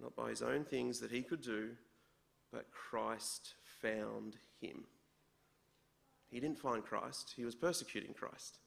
Not 0.00 0.16
by 0.16 0.30
his 0.30 0.42
own 0.42 0.64
things 0.64 0.98
that 1.00 1.12
he 1.12 1.22
could 1.22 1.40
do, 1.40 1.70
but 2.52 2.70
Christ 2.72 3.54
found 3.80 4.36
him. 4.60 4.84
He 6.28 6.40
didn't 6.40 6.58
find 6.58 6.84
Christ, 6.84 7.34
he 7.36 7.44
was 7.44 7.54
persecuting 7.54 8.14
Christ. 8.14 8.58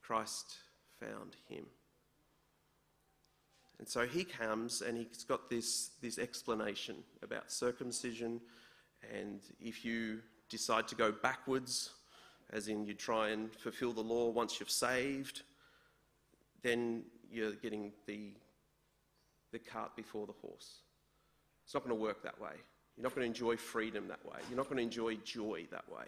Christ 0.00 0.56
found 0.98 1.36
him. 1.48 1.66
And 3.78 3.88
so 3.88 4.06
he 4.06 4.24
comes 4.24 4.82
and 4.82 4.98
he's 4.98 5.24
got 5.24 5.48
this, 5.48 5.90
this 6.02 6.18
explanation 6.18 6.96
about 7.22 7.50
circumcision. 7.52 8.40
And 9.14 9.40
if 9.60 9.84
you 9.84 10.20
decide 10.48 10.88
to 10.88 10.94
go 10.94 11.12
backwards, 11.12 11.90
as 12.50 12.68
in 12.68 12.84
you 12.86 12.94
try 12.94 13.28
and 13.28 13.54
fulfill 13.54 13.92
the 13.92 14.00
law 14.00 14.30
once 14.30 14.58
you've 14.58 14.70
saved, 14.70 15.42
then 16.62 17.04
you're 17.30 17.52
getting 17.52 17.92
the, 18.06 18.32
the 19.52 19.58
cart 19.58 19.94
before 19.94 20.26
the 20.26 20.32
horse. 20.32 20.80
It's 21.64 21.74
not 21.74 21.84
going 21.84 21.96
to 21.96 22.02
work 22.02 22.22
that 22.24 22.40
way. 22.40 22.54
You're 22.96 23.04
not 23.04 23.14
going 23.14 23.22
to 23.22 23.28
enjoy 23.28 23.56
freedom 23.56 24.08
that 24.08 24.24
way. 24.24 24.40
You're 24.48 24.56
not 24.56 24.64
going 24.64 24.78
to 24.78 24.82
enjoy 24.82 25.16
joy 25.16 25.66
that 25.70 25.88
way. 25.88 26.06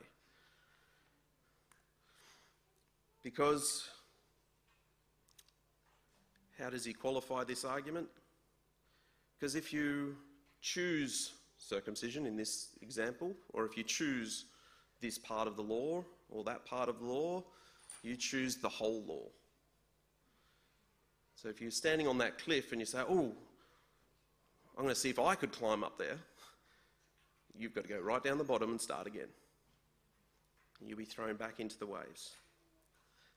Because 3.23 3.89
how 6.61 6.71
does 6.71 6.85
he 6.85 6.93
qualify 6.93 7.45
this 7.45 7.65
argument? 7.65 8.09
Because 9.39 9.55
if 9.55 9.73
you 9.73 10.17
choose 10.61 11.33
circumcision 11.57 12.27
in 12.27 12.37
this 12.37 12.69
example, 12.83 13.35
or 13.53 13.65
if 13.65 13.77
you 13.77 13.83
choose 13.83 14.45
this 15.01 15.19
part 15.19 15.49
of 15.49 15.57
the 15.57 15.63
law 15.63 16.05
or 16.29 16.45
that 16.45 16.65
part 16.65 16.89
of 16.89 16.99
the 17.01 17.07
law, 17.07 17.43
you 18.03 18.17
choose 18.17 18.57
the 18.57 18.69
whole 18.69 19.03
law. 19.05 19.27
So 21.35 21.49
if 21.49 21.61
you're 21.61 21.71
standing 21.71 22.07
on 22.07 22.19
that 22.19 22.39
cliff 22.39 22.73
and 22.73 22.81
you 22.81 22.87
say, 22.87 23.01
Oh, 23.09 23.33
I'm 24.77 24.85
going 24.85 24.95
to 24.95 25.01
see 25.01 25.11
if 25.11 25.19
I 25.19 25.35
could 25.35 25.53
climb 25.53 25.83
up 25.83 25.99
there, 25.99 26.19
you've 27.57 27.75
got 27.75 27.85
to 27.85 27.89
go 27.89 27.99
right 27.99 28.23
down 28.23 28.39
the 28.39 28.45
bottom 28.45 28.71
and 28.71 28.81
start 28.81 29.07
again. 29.07 29.29
You'll 30.83 30.99
be 30.99 31.05
thrown 31.05 31.37
back 31.37 31.61
into 31.61 31.79
the 31.79 31.87
waves. 31.87 32.33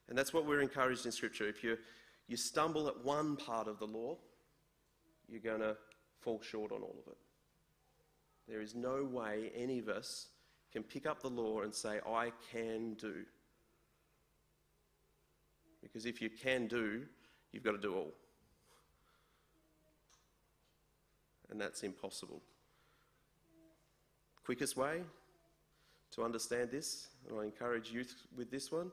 And 0.09 0.17
that's 0.17 0.33
what 0.33 0.45
we're 0.45 0.61
encouraged 0.61 1.05
in 1.05 1.11
Scripture. 1.11 1.47
If 1.47 1.63
you're 1.63 1.79
you 2.27 2.37
stumble 2.37 2.87
at 2.87 3.03
one 3.03 3.35
part 3.35 3.67
of 3.67 3.79
the 3.79 3.87
law, 3.87 4.17
you're 5.27 5.41
going 5.41 5.61
to 5.61 5.75
fall 6.19 6.41
short 6.41 6.71
on 6.71 6.81
all 6.81 6.95
of 7.05 7.11
it. 7.11 7.17
There 8.47 8.61
is 8.61 8.75
no 8.75 9.03
way 9.03 9.51
any 9.55 9.79
of 9.79 9.89
us 9.89 10.27
can 10.71 10.83
pick 10.83 11.05
up 11.05 11.21
the 11.21 11.29
law 11.29 11.61
and 11.61 11.73
say, 11.73 11.99
I 12.05 12.31
can 12.51 12.95
do. 12.95 13.23
Because 15.81 16.05
if 16.05 16.21
you 16.21 16.29
can 16.29 16.67
do, 16.67 17.03
you've 17.51 17.63
got 17.63 17.73
to 17.73 17.77
do 17.77 17.95
all. 17.95 18.13
And 21.49 21.59
that's 21.59 21.83
impossible. 21.83 22.41
Quickest 24.43 24.75
way 24.75 25.01
to 26.11 26.23
understand 26.23 26.69
this, 26.71 27.09
and 27.29 27.39
I 27.39 27.43
encourage 27.43 27.91
youth 27.91 28.15
with 28.35 28.49
this 28.49 28.71
one, 28.71 28.91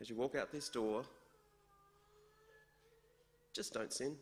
as 0.00 0.08
you 0.08 0.16
walk 0.16 0.34
out 0.34 0.50
this 0.52 0.68
door, 0.68 1.04
just 3.52 3.74
don't 3.74 3.92
sin. 3.92 4.16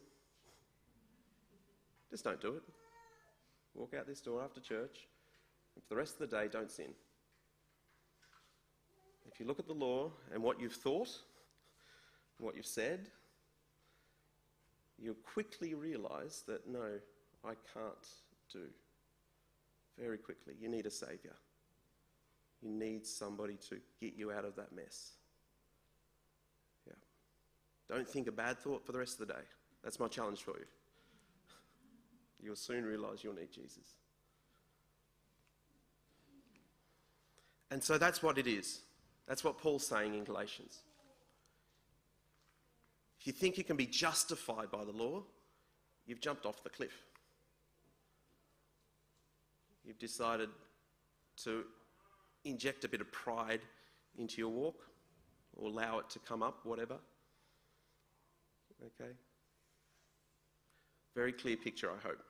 Just 2.11 2.25
don't 2.25 2.41
do 2.41 2.55
it. 2.55 2.63
Walk 3.75 3.95
out 3.99 4.07
this 4.07 4.21
door 4.21 4.43
after 4.43 4.61
church, 4.61 5.07
and 5.75 5.85
for 5.85 5.89
the 5.91 5.97
rest 5.97 6.21
of 6.21 6.29
the 6.29 6.37
day, 6.37 6.49
don't 6.51 6.71
sin. 6.71 6.93
If 9.33 9.39
you 9.39 9.47
look 9.47 9.61
at 9.61 9.69
the 9.69 9.75
law 9.75 10.11
and 10.35 10.43
what 10.43 10.61
you've 10.61 10.73
thought, 10.73 11.09
what 12.39 12.57
you've 12.57 12.67
said, 12.67 13.09
you'll 14.99 15.15
quickly 15.15 15.75
realize 15.75 16.43
that 16.49 16.69
no, 16.69 16.99
I 17.45 17.55
can't 17.73 18.09
do. 18.53 18.67
Very 19.99 20.19
quickly. 20.19 20.55
You 20.61 20.69
need 20.69 20.87
a 20.87 20.91
Saviour. 20.91 21.35
You 22.61 22.71
need 22.71 23.07
somebody 23.07 23.57
to 23.69 23.77
get 24.01 24.15
you 24.15 24.33
out 24.33 24.45
of 24.45 24.57
that 24.57 24.75
mess. 24.75 25.13
Don't 27.91 28.09
think 28.09 28.29
a 28.29 28.33
bad 28.33 28.59
thought 28.59 28.87
for 28.87 28.93
the 28.93 28.99
rest 28.99 29.21
of 29.21 29.27
the 29.27 29.35
day. 29.35 29.41
That's 29.83 29.99
my 29.99 30.07
challenge 30.07 30.43
for 30.43 30.53
you. 30.53 30.67
You'll 32.41 32.55
soon 32.55 32.85
realize 32.85 33.25
you'll 33.25 33.35
need 33.35 33.51
Jesus. 33.51 33.97
And 37.71 37.83
so 37.83 37.99
that's 37.99 38.23
what 38.23 38.39
it 38.39 38.47
is. 38.47 38.81
That's 39.27 39.43
what 39.43 39.59
Paul's 39.59 39.87
saying 39.87 40.15
in 40.15 40.25
Galatians. 40.25 40.79
If 43.21 43.27
you 43.27 43.33
think 43.33 43.59
you 43.59 43.65
can 43.65 43.77
be 43.77 43.87
justified 43.87 44.71
by 44.71 44.85
the 44.85 44.93
law, 44.93 45.25
you've 46.07 46.21
jumped 46.21 46.47
off 46.47 46.63
the 46.63 46.71
cliff. 46.71 47.03
You've 49.85 49.99
decided 49.99 50.49
to 51.45 51.65
inject 52.45 52.85
a 52.85 52.89
bit 52.89 53.01
of 53.01 53.11
pride 53.11 53.61
into 54.17 54.39
your 54.39 54.51
walk 54.51 54.87
or 55.57 55.69
allow 55.69 55.99
it 55.99 56.09
to 56.11 56.19
come 56.21 56.43
up, 56.43 56.61
whatever. 56.65 56.97
Okay? 58.85 59.11
Very 61.15 61.33
clear 61.33 61.57
picture, 61.57 61.91
I 61.91 62.07
hope. 62.07 62.23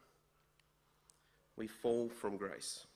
We 1.56 1.66
fall 1.66 2.08
from 2.08 2.36
grace. 2.36 2.86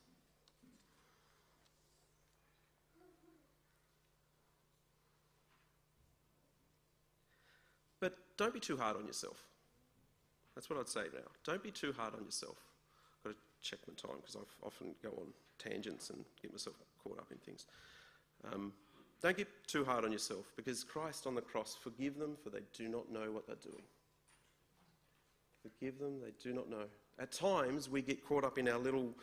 But 8.01 8.17
don't 8.37 8.53
be 8.53 8.61
too 8.61 8.77
hard 8.77 8.97
on 8.97 9.07
yourself. 9.07 9.43
That's 10.55 10.71
what 10.71 10.79
I'd 10.79 10.89
say 10.89 11.05
now. 11.13 11.29
Don't 11.45 11.63
be 11.63 11.71
too 11.71 11.93
hard 11.97 12.15
on 12.15 12.25
yourself. 12.25 12.57
I've 13.19 13.33
got 13.33 13.39
to 13.39 13.69
check 13.69 13.81
my 13.89 13.95
time 13.95 14.19
because 14.21 14.37
I 14.37 14.67
often 14.67 14.95
go 15.03 15.11
on 15.11 15.27
tangents 15.59 16.11
and 16.11 16.25
get 16.41 16.53
myself 16.53 16.77
caught 17.03 17.19
up 17.19 17.29
in 17.31 17.39
things. 17.39 17.67
Um, 18.53 18.73
don't 19.25 19.39
get 19.39 19.49
too 19.67 19.87
hard 19.87 20.05
on 20.05 20.13
yourself 20.13 20.53
because 20.55 20.85
Christ 20.85 21.27
on 21.27 21.35
the 21.35 21.41
cross, 21.41 21.75
forgive 21.83 22.19
them 22.19 22.37
for 22.45 22.51
they 22.51 22.61
do 22.77 22.89
not 22.89 23.11
know 23.11 23.33
what 23.33 23.47
they're 23.47 23.57
doing. 23.57 23.83
Forgive 25.63 25.99
them, 25.99 26.21
they 26.21 26.33
do 26.43 26.55
not 26.55 26.69
know. 26.69 26.85
At 27.19 27.33
times, 27.33 27.89
we 27.89 28.03
get 28.03 28.23
caught 28.23 28.45
up 28.45 28.59
in 28.59 28.69
our 28.69 28.79
little 28.79 29.15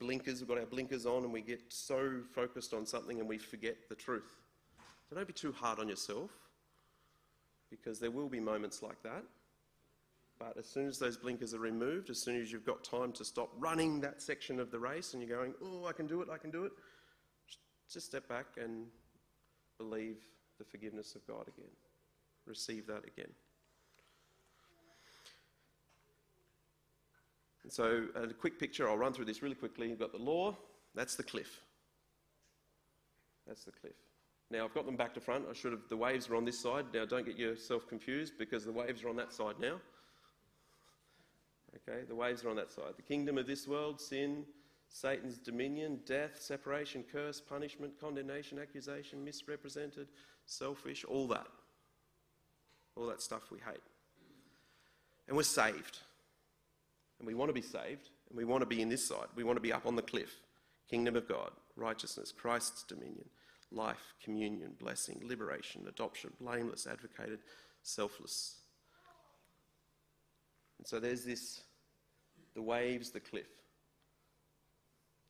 blinkers, 0.00 0.40
we've 0.40 0.48
got 0.48 0.58
our 0.58 0.66
blinkers 0.66 1.06
on, 1.06 1.22
and 1.22 1.32
we 1.32 1.42
get 1.42 1.60
so 1.68 2.22
focused 2.34 2.74
on 2.74 2.84
something 2.84 3.20
and 3.20 3.28
we 3.28 3.38
forget 3.38 3.76
the 3.88 3.94
truth. 3.94 4.40
So 5.08 5.14
don't 5.14 5.28
be 5.28 5.32
too 5.32 5.52
hard 5.52 5.78
on 5.78 5.88
yourself 5.88 6.32
because 7.70 8.00
there 8.00 8.10
will 8.10 8.28
be 8.28 8.40
moments 8.40 8.82
like 8.82 9.00
that. 9.04 9.22
But 10.40 10.56
as 10.58 10.66
soon 10.66 10.88
as 10.88 10.98
those 10.98 11.16
blinkers 11.16 11.54
are 11.54 11.60
removed, 11.60 12.10
as 12.10 12.18
soon 12.18 12.42
as 12.42 12.50
you've 12.50 12.66
got 12.66 12.82
time 12.82 13.12
to 13.12 13.24
stop 13.24 13.50
running 13.60 14.00
that 14.00 14.20
section 14.20 14.58
of 14.58 14.72
the 14.72 14.78
race 14.80 15.14
and 15.14 15.22
you're 15.22 15.38
going, 15.38 15.54
oh, 15.62 15.86
I 15.86 15.92
can 15.92 16.08
do 16.08 16.20
it, 16.20 16.28
I 16.32 16.36
can 16.36 16.50
do 16.50 16.64
it, 16.64 16.72
just 17.88 18.06
step 18.06 18.28
back 18.28 18.46
and 18.60 18.86
believe 19.78 20.16
the 20.58 20.64
forgiveness 20.64 21.14
of 21.14 21.26
God 21.26 21.48
again. 21.48 21.70
Receive 22.46 22.86
that 22.86 23.04
again. 23.06 23.30
And 27.62 27.72
so, 27.72 28.06
a 28.14 28.28
quick 28.28 28.60
picture, 28.60 28.88
I'll 28.88 28.96
run 28.96 29.12
through 29.12 29.24
this 29.24 29.42
really 29.42 29.56
quickly. 29.56 29.88
You've 29.88 29.98
got 29.98 30.12
the 30.12 30.18
law, 30.18 30.56
that's 30.94 31.16
the 31.16 31.24
cliff. 31.24 31.62
That's 33.46 33.64
the 33.64 33.72
cliff. 33.72 33.96
Now, 34.50 34.64
I've 34.64 34.74
got 34.74 34.86
them 34.86 34.96
back 34.96 35.12
to 35.14 35.20
front. 35.20 35.46
I 35.50 35.52
should 35.52 35.72
have, 35.72 35.82
the 35.88 35.96
waves 35.96 36.28
are 36.28 36.36
on 36.36 36.44
this 36.44 36.60
side. 36.60 36.84
Now, 36.94 37.04
don't 37.04 37.26
get 37.26 37.36
yourself 37.36 37.88
confused 37.88 38.34
because 38.38 38.64
the 38.64 38.72
waves 38.72 39.02
are 39.02 39.08
on 39.08 39.16
that 39.16 39.32
side 39.32 39.56
now. 39.60 39.80
Okay, 41.88 42.04
the 42.08 42.14
waves 42.14 42.44
are 42.44 42.50
on 42.50 42.56
that 42.56 42.72
side. 42.72 42.94
The 42.96 43.02
kingdom 43.02 43.36
of 43.36 43.46
this 43.46 43.66
world, 43.66 44.00
sin, 44.00 44.44
Satan's 44.96 45.36
dominion, 45.36 46.00
death, 46.06 46.40
separation, 46.40 47.04
curse, 47.12 47.38
punishment, 47.38 47.92
condemnation, 48.00 48.58
accusation, 48.58 49.22
misrepresented, 49.22 50.08
selfish, 50.46 51.04
all 51.04 51.28
that. 51.28 51.46
All 52.96 53.06
that 53.08 53.20
stuff 53.20 53.50
we 53.50 53.58
hate. 53.58 53.82
And 55.28 55.36
we're 55.36 55.42
saved. 55.42 55.98
And 57.18 57.26
we 57.26 57.34
want 57.34 57.50
to 57.50 57.52
be 57.52 57.60
saved, 57.60 58.08
and 58.30 58.38
we 58.38 58.46
want 58.46 58.62
to 58.62 58.66
be 58.66 58.80
in 58.80 58.88
this 58.88 59.06
side. 59.06 59.26
We 59.34 59.44
want 59.44 59.58
to 59.58 59.60
be 59.60 59.70
up 59.70 59.84
on 59.84 59.96
the 59.96 60.02
cliff. 60.02 60.34
Kingdom 60.88 61.14
of 61.14 61.28
God, 61.28 61.50
righteousness, 61.76 62.32
Christ's 62.32 62.82
dominion, 62.82 63.28
life, 63.70 64.14
communion, 64.24 64.72
blessing, 64.80 65.20
liberation, 65.22 65.84
adoption, 65.88 66.32
blameless, 66.40 66.86
advocated, 66.86 67.40
selfless. 67.82 68.60
And 70.78 70.86
so 70.86 70.98
there's 70.98 71.22
this 71.22 71.60
the 72.54 72.62
waves, 72.62 73.10
the 73.10 73.20
cliff. 73.20 73.48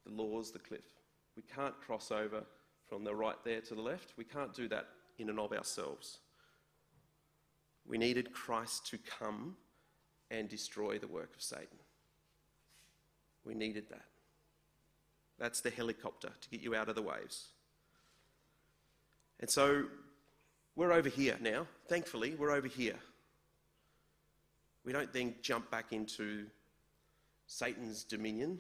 The 0.06 0.22
laws, 0.22 0.52
the 0.52 0.58
cliff. 0.58 0.84
We 1.36 1.42
can't 1.42 1.78
cross 1.80 2.10
over 2.10 2.44
from 2.88 3.04
the 3.04 3.14
right 3.14 3.36
there 3.44 3.60
to 3.60 3.74
the 3.74 3.82
left. 3.82 4.12
We 4.16 4.24
can't 4.24 4.54
do 4.54 4.68
that 4.68 4.86
in 5.18 5.28
and 5.28 5.40
of 5.40 5.52
ourselves. 5.52 6.18
We 7.86 7.98
needed 7.98 8.32
Christ 8.32 8.86
to 8.88 8.98
come 8.98 9.56
and 10.30 10.48
destroy 10.48 10.98
the 10.98 11.06
work 11.06 11.34
of 11.34 11.42
Satan. 11.42 11.78
We 13.44 13.54
needed 13.54 13.88
that. 13.90 14.04
That's 15.38 15.60
the 15.60 15.70
helicopter 15.70 16.30
to 16.40 16.48
get 16.48 16.60
you 16.60 16.74
out 16.74 16.88
of 16.88 16.94
the 16.94 17.02
waves. 17.02 17.48
And 19.38 19.50
so 19.50 19.84
we're 20.74 20.92
over 20.92 21.08
here 21.08 21.36
now. 21.40 21.66
Thankfully, 21.88 22.34
we're 22.34 22.52
over 22.52 22.68
here. 22.68 22.96
We 24.84 24.92
don't 24.92 25.12
then 25.12 25.34
jump 25.42 25.70
back 25.70 25.92
into 25.92 26.46
Satan's 27.46 28.04
dominion 28.04 28.58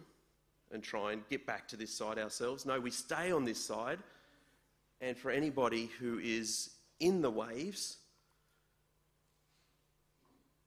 and 0.72 0.82
try 0.82 1.12
and 1.12 1.22
get 1.28 1.46
back 1.46 1.68
to 1.68 1.76
this 1.76 1.92
side 1.94 2.18
ourselves. 2.18 2.66
No, 2.66 2.80
we 2.80 2.90
stay 2.90 3.32
on 3.32 3.44
this 3.44 3.64
side. 3.64 3.98
And 5.00 5.16
for 5.16 5.30
anybody 5.30 5.90
who 5.98 6.18
is 6.18 6.70
in 7.00 7.20
the 7.20 7.30
waves, 7.30 7.98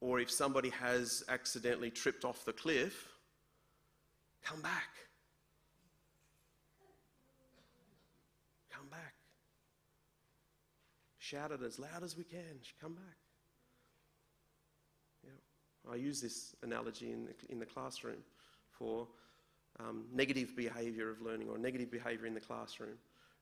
or 0.02 0.20
if 0.20 0.32
somebody 0.32 0.70
has 0.70 1.24
accidentally 1.28 1.90
tripped 1.90 2.24
off 2.24 2.46
the 2.46 2.54
cliff, 2.54 3.10
come 4.44 4.62
back. 4.62 4.90
Come 8.72 8.88
back. 8.90 9.16
Shout 11.18 11.52
it 11.52 11.62
as 11.62 11.80
loud 11.80 12.04
as 12.04 12.16
we 12.16 12.24
can. 12.24 12.60
Come 12.80 12.94
back. 12.94 13.18
Yeah. 15.24 15.92
I 15.92 15.96
use 15.96 16.22
this 16.22 16.56
analogy 16.64 17.12
in 17.12 17.26
the, 17.26 17.34
in 17.50 17.60
the 17.60 17.66
classroom 17.66 18.24
for 18.72 19.08
um, 19.80 20.06
negative 20.14 20.56
behaviour 20.56 21.10
of 21.10 21.22
learning 21.22 21.50
or 21.50 21.58
negative 21.58 21.92
behaviour 21.92 22.26
in 22.26 22.34
the 22.34 22.40
classroom 22.40 22.98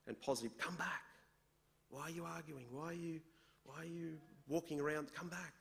and 0.08 0.20
positive. 0.22 0.58
Come 0.58 0.76
back. 0.76 1.02
Why 1.90 2.04
are 2.04 2.10
you 2.10 2.26
arguing? 2.26 2.66
Why 2.72 2.88
are 2.88 2.94
you, 2.94 3.20
why 3.64 3.82
are 3.82 3.86
you 3.86 4.18
walking 4.48 4.80
around? 4.80 5.14
Come 5.14 5.30
back. 5.30 5.54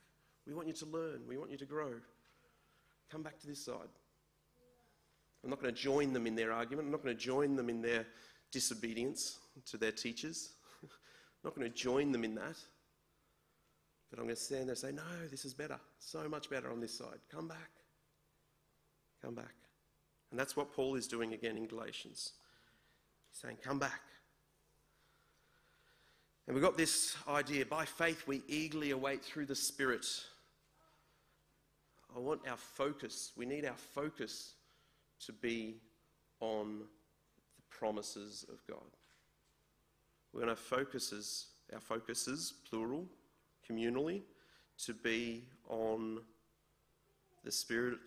We 0.45 0.53
want 0.53 0.67
you 0.67 0.73
to 0.73 0.85
learn. 0.85 1.21
We 1.27 1.37
want 1.37 1.51
you 1.51 1.57
to 1.57 1.65
grow. 1.65 1.93
Come 3.09 3.23
back 3.23 3.39
to 3.39 3.47
this 3.47 3.63
side. 3.63 3.89
I'm 5.43 5.49
not 5.49 5.61
going 5.61 5.73
to 5.73 5.81
join 5.81 6.13
them 6.13 6.27
in 6.27 6.35
their 6.35 6.51
argument. 6.51 6.87
I'm 6.87 6.91
not 6.91 7.03
going 7.03 7.15
to 7.15 7.21
join 7.21 7.55
them 7.55 7.69
in 7.69 7.81
their 7.81 8.05
disobedience 8.51 9.39
to 9.67 9.77
their 9.77 9.91
teachers. 9.91 10.53
I'm 10.83 10.89
not 11.43 11.55
going 11.55 11.69
to 11.69 11.75
join 11.75 12.11
them 12.11 12.23
in 12.23 12.35
that. 12.35 12.57
But 14.09 14.19
I'm 14.19 14.25
going 14.25 14.35
to 14.35 14.41
stand 14.41 14.63
there 14.63 14.69
and 14.69 14.77
say, 14.77 14.91
no, 14.91 15.27
this 15.29 15.45
is 15.45 15.53
better. 15.53 15.79
So 15.99 16.27
much 16.29 16.49
better 16.49 16.71
on 16.71 16.79
this 16.79 16.97
side. 16.97 17.19
Come 17.29 17.47
back. 17.47 17.71
Come 19.21 19.35
back. 19.35 19.53
And 20.31 20.39
that's 20.39 20.55
what 20.55 20.73
Paul 20.73 20.95
is 20.95 21.07
doing 21.07 21.33
again 21.33 21.57
in 21.57 21.67
Galatians. 21.67 22.33
He's 23.31 23.41
saying, 23.41 23.57
come 23.63 23.79
back. 23.79 24.01
And 26.45 26.55
we've 26.55 26.63
got 26.63 26.77
this 26.77 27.15
idea 27.27 27.65
by 27.65 27.85
faith 27.85 28.23
we 28.27 28.41
eagerly 28.47 28.91
await 28.91 29.23
through 29.23 29.45
the 29.45 29.55
Spirit 29.55 30.05
I 32.17 32.19
want 32.19 32.41
our 32.47 32.57
focus, 32.57 33.31
we 33.35 33.45
need 33.45 33.63
our 33.63 33.75
focus 33.75 34.53
to 35.25 35.31
be 35.31 35.75
on 36.39 36.79
the 36.79 37.63
promises 37.69 38.43
of 38.49 38.65
God. 38.67 38.87
We 40.33 40.39
want 40.39 40.49
our 40.49 40.55
focuses, 40.55 41.47
our 41.73 41.79
focuses, 41.79 42.53
plural, 42.69 43.05
communally, 43.69 44.21
to 44.85 44.93
be 44.93 45.43
on 45.69 46.21
the 47.43 47.51
Spirit, 47.51 47.99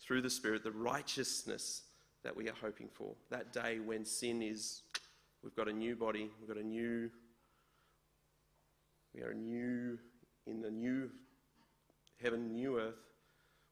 through 0.00 0.22
the 0.22 0.30
Spirit, 0.30 0.64
the 0.64 0.72
righteousness 0.72 1.82
that 2.22 2.36
we 2.36 2.48
are 2.48 2.54
hoping 2.60 2.88
for. 2.92 3.14
That 3.30 3.52
day 3.52 3.78
when 3.78 4.04
sin 4.04 4.42
is, 4.42 4.82
we've 5.42 5.54
got 5.54 5.68
a 5.68 5.72
new 5.72 5.96
body, 5.96 6.30
we've 6.40 6.48
got 6.48 6.62
a 6.62 6.66
new, 6.66 7.10
we 9.14 9.22
are 9.22 9.34
new, 9.34 9.98
in 10.46 10.60
the 10.60 10.70
new 10.70 11.10
heaven, 12.22 12.52
new 12.52 12.78
earth, 12.78 12.94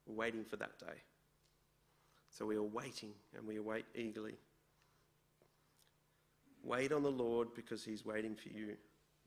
we're 0.05 0.15
waiting 0.15 0.43
for 0.43 0.55
that 0.57 0.79
day. 0.79 1.01
So 2.31 2.45
we 2.45 2.55
are 2.55 2.63
waiting 2.63 3.11
and 3.35 3.45
we 3.45 3.57
await 3.57 3.85
eagerly. 3.95 4.35
Wait 6.63 6.91
on 6.91 7.03
the 7.03 7.11
Lord 7.11 7.49
because 7.55 7.83
he's 7.83 8.05
waiting 8.05 8.35
for 8.35 8.49
you. 8.49 8.75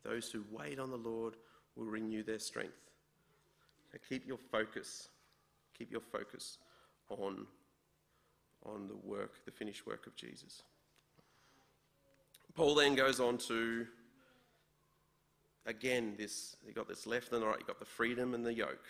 Those 0.04 0.30
who 0.30 0.44
wait 0.50 0.78
on 0.78 0.90
the 0.90 0.96
Lord 0.96 1.34
will 1.76 1.86
renew 1.86 2.22
their 2.22 2.38
strength. 2.38 2.90
So 3.90 3.98
keep 4.08 4.26
your 4.26 4.38
focus. 4.50 5.08
Keep 5.76 5.90
your 5.90 6.00
focus 6.00 6.58
on, 7.20 7.46
on 8.64 8.88
the 8.88 8.96
work, 8.96 9.44
the 9.44 9.50
finished 9.50 9.86
work 9.86 10.06
of 10.06 10.16
Jesus. 10.16 10.62
Paul 12.54 12.74
then 12.74 12.94
goes 12.94 13.18
on 13.18 13.38
to 13.38 13.86
again 15.64 16.14
this 16.18 16.56
you've 16.66 16.74
got 16.74 16.88
this 16.88 17.06
left 17.06 17.32
and 17.32 17.44
right, 17.44 17.56
you've 17.58 17.66
got 17.66 17.78
the 17.78 17.84
freedom 17.84 18.34
and 18.34 18.44
the 18.44 18.52
yoke. 18.52 18.86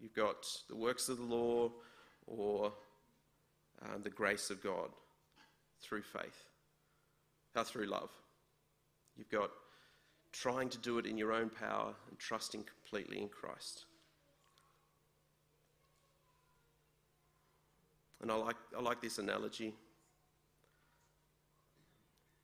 You've 0.00 0.14
got 0.14 0.46
the 0.68 0.76
works 0.76 1.08
of 1.08 1.18
the 1.18 1.24
law 1.24 1.70
or 2.26 2.72
um, 3.82 4.02
the 4.02 4.10
grace 4.10 4.50
of 4.50 4.62
God 4.62 4.90
through 5.80 6.02
faith, 6.02 6.44
uh, 7.54 7.64
through 7.64 7.86
love. 7.86 8.10
You've 9.16 9.30
got 9.30 9.50
trying 10.32 10.68
to 10.68 10.78
do 10.78 10.98
it 10.98 11.06
in 11.06 11.16
your 11.16 11.32
own 11.32 11.48
power 11.48 11.94
and 12.08 12.18
trusting 12.18 12.64
completely 12.64 13.22
in 13.22 13.28
Christ. 13.28 13.84
And 18.24 18.32
I 18.32 18.36
like, 18.36 18.56
I 18.74 18.80
like 18.80 19.02
this 19.02 19.18
analogy. 19.18 19.74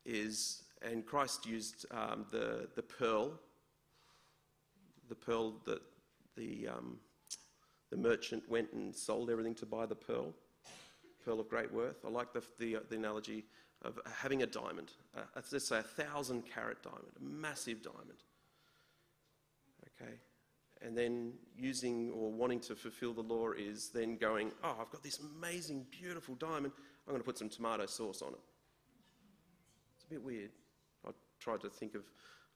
Is 0.05 0.65
and 0.83 1.07
Christ 1.07 1.47
used 1.47 1.87
um, 1.91 2.27
the 2.31 2.69
the 2.75 2.83
pearl, 2.83 3.41
the 5.09 5.15
pearl 5.15 5.55
that 5.65 5.81
the 6.37 6.69
um, 6.69 6.99
the 7.89 7.97
merchant 7.97 8.47
went 8.47 8.71
and 8.75 8.95
sold 8.95 9.31
everything 9.31 9.55
to 9.55 9.65
buy 9.65 9.87
the 9.87 9.95
pearl, 9.95 10.35
pearl 11.25 11.41
of 11.41 11.49
great 11.49 11.73
worth. 11.73 12.05
I 12.05 12.11
like 12.11 12.35
the 12.35 12.43
the, 12.59 12.77
the 12.91 12.97
analogy 12.97 13.47
of 13.81 13.99
having 14.21 14.43
a 14.43 14.47
diamond. 14.47 14.93
Uh, 15.17 15.23
let's 15.35 15.67
say 15.67 15.79
a 15.79 15.83
thousand 15.83 16.43
carat 16.43 16.83
diamond, 16.83 17.13
a 17.19 17.25
massive 17.25 17.83
diamond. 17.83 18.23
Okay, 19.99 20.13
and 20.83 20.97
then 20.97 21.35
using 21.57 22.11
or 22.13 22.31
wanting 22.31 22.61
to 22.61 22.75
fulfill 22.75 23.13
the 23.13 23.23
law 23.23 23.51
is 23.51 23.91
then 23.91 24.17
going, 24.17 24.53
oh, 24.65 24.77
I've 24.81 24.91
got 24.91 25.03
this 25.03 25.21
amazing, 25.37 25.87
beautiful 25.91 26.35
diamond. 26.37 26.73
I'm 27.07 27.13
going 27.13 27.21
to 27.21 27.25
put 27.25 27.39
some 27.39 27.49
tomato 27.49 27.87
sauce 27.87 28.23
on 28.23 28.33
it. 28.33 28.41
It's 29.97 30.05
a 30.05 30.09
bit 30.09 30.23
weird. 30.23 30.51
I 31.07 31.11
tried 31.39 31.61
to 31.63 31.69
think 31.69 31.95
of 31.95 32.01
it 32.03 32.07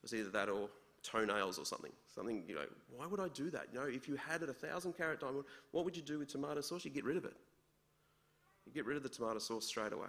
was 0.01 0.13
either 0.13 0.29
that 0.29 0.49
or 0.49 0.69
toenails 1.03 1.59
or 1.59 1.65
something. 1.65 1.91
Something, 2.13 2.43
you 2.47 2.55
know, 2.55 2.65
why 2.95 3.05
would 3.05 3.19
I 3.19 3.27
do 3.29 3.49
that? 3.51 3.67
You 3.71 3.79
know, 3.79 3.85
if 3.85 4.07
you 4.07 4.15
had 4.15 4.41
a 4.41 4.53
thousand 4.53 4.93
carat 4.93 5.19
diamond, 5.19 5.43
what 5.71 5.85
would 5.85 5.95
you 5.95 6.03
do 6.03 6.19
with 6.19 6.29
tomato 6.29 6.61
sauce? 6.61 6.83
You 6.83 6.91
get 6.91 7.05
rid 7.05 7.17
of 7.17 7.25
it. 7.25 7.35
You 8.65 8.71
get 8.71 8.85
rid 8.85 8.97
of 8.97 9.03
the 9.03 9.09
tomato 9.09 9.39
sauce 9.39 9.65
straight 9.65 9.93
away. 9.93 10.07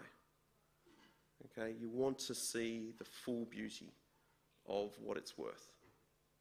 Okay, 1.58 1.74
you 1.78 1.90
want 1.90 2.18
to 2.20 2.34
see 2.34 2.92
the 2.98 3.04
full 3.04 3.44
beauty 3.44 3.92
of 4.66 4.92
what 5.02 5.16
it's 5.16 5.36
worth. 5.36 5.68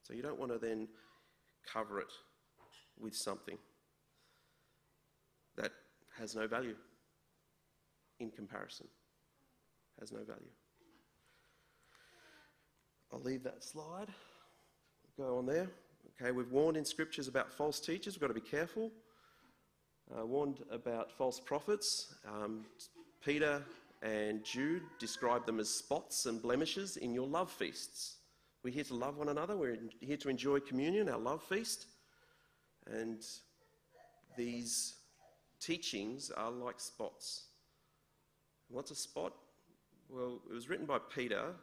So 0.04 0.14
you 0.14 0.22
don't 0.22 0.40
want 0.40 0.52
to 0.52 0.58
then 0.58 0.88
cover 1.72 2.00
it 2.00 2.12
with 2.98 3.16
something 3.16 3.58
that 5.58 5.72
has 6.18 6.36
no 6.36 6.48
value 6.48 6.76
in 8.20 8.32
comparison. 8.32 8.88
Has 10.00 10.12
no 10.12 10.20
value. 10.20 10.52
I'll 13.14 13.22
leave 13.22 13.44
that 13.44 13.64
slide. 13.64 14.08
Go 15.18 15.38
on 15.38 15.46
there. 15.46 15.70
Okay, 16.22 16.32
we've 16.32 16.52
warned 16.52 16.78
in 16.78 16.86
scriptures 16.86 17.28
about 17.28 17.54
false 17.54 17.80
teachers. 17.80 18.16
We've 18.16 18.22
got 18.22 18.28
to 18.28 18.34
be 18.34 18.42
careful. 18.42 18.92
Uh, 20.16 20.26
warned 20.26 20.64
about 20.70 21.12
false 21.12 21.40
prophets. 21.40 22.14
Um, 22.28 22.66
Peter 23.24 23.64
and 24.02 24.44
Jude 24.44 24.84
describe 25.00 25.46
them 25.46 25.60
as 25.60 25.70
spots 25.70 26.26
and 26.26 26.42
blemishes 26.42 26.98
in 26.98 27.14
your 27.14 27.28
love 27.28 27.52
feasts. 27.52 28.18
We're 28.66 28.74
here 28.74 28.84
to 28.86 28.96
love 28.96 29.18
one 29.18 29.30
another. 29.30 29.56
We're 29.56 29.78
here 30.02 30.18
to 30.18 30.28
enjoy 30.28 30.60
communion, 30.60 31.08
our 31.08 31.20
love 31.20 31.44
feast. 31.44 31.86
And 32.88 33.24
these 34.36 34.96
teachings 35.62 36.32
are 36.32 36.50
like 36.50 36.80
spots. 36.80 37.44
What's 38.70 38.90
a 38.90 38.96
spot? 38.96 39.34
Well, 40.10 40.42
it 40.50 40.52
was 40.52 40.68
written 40.68 40.88
by 40.88 40.98
Peter, 40.98 41.54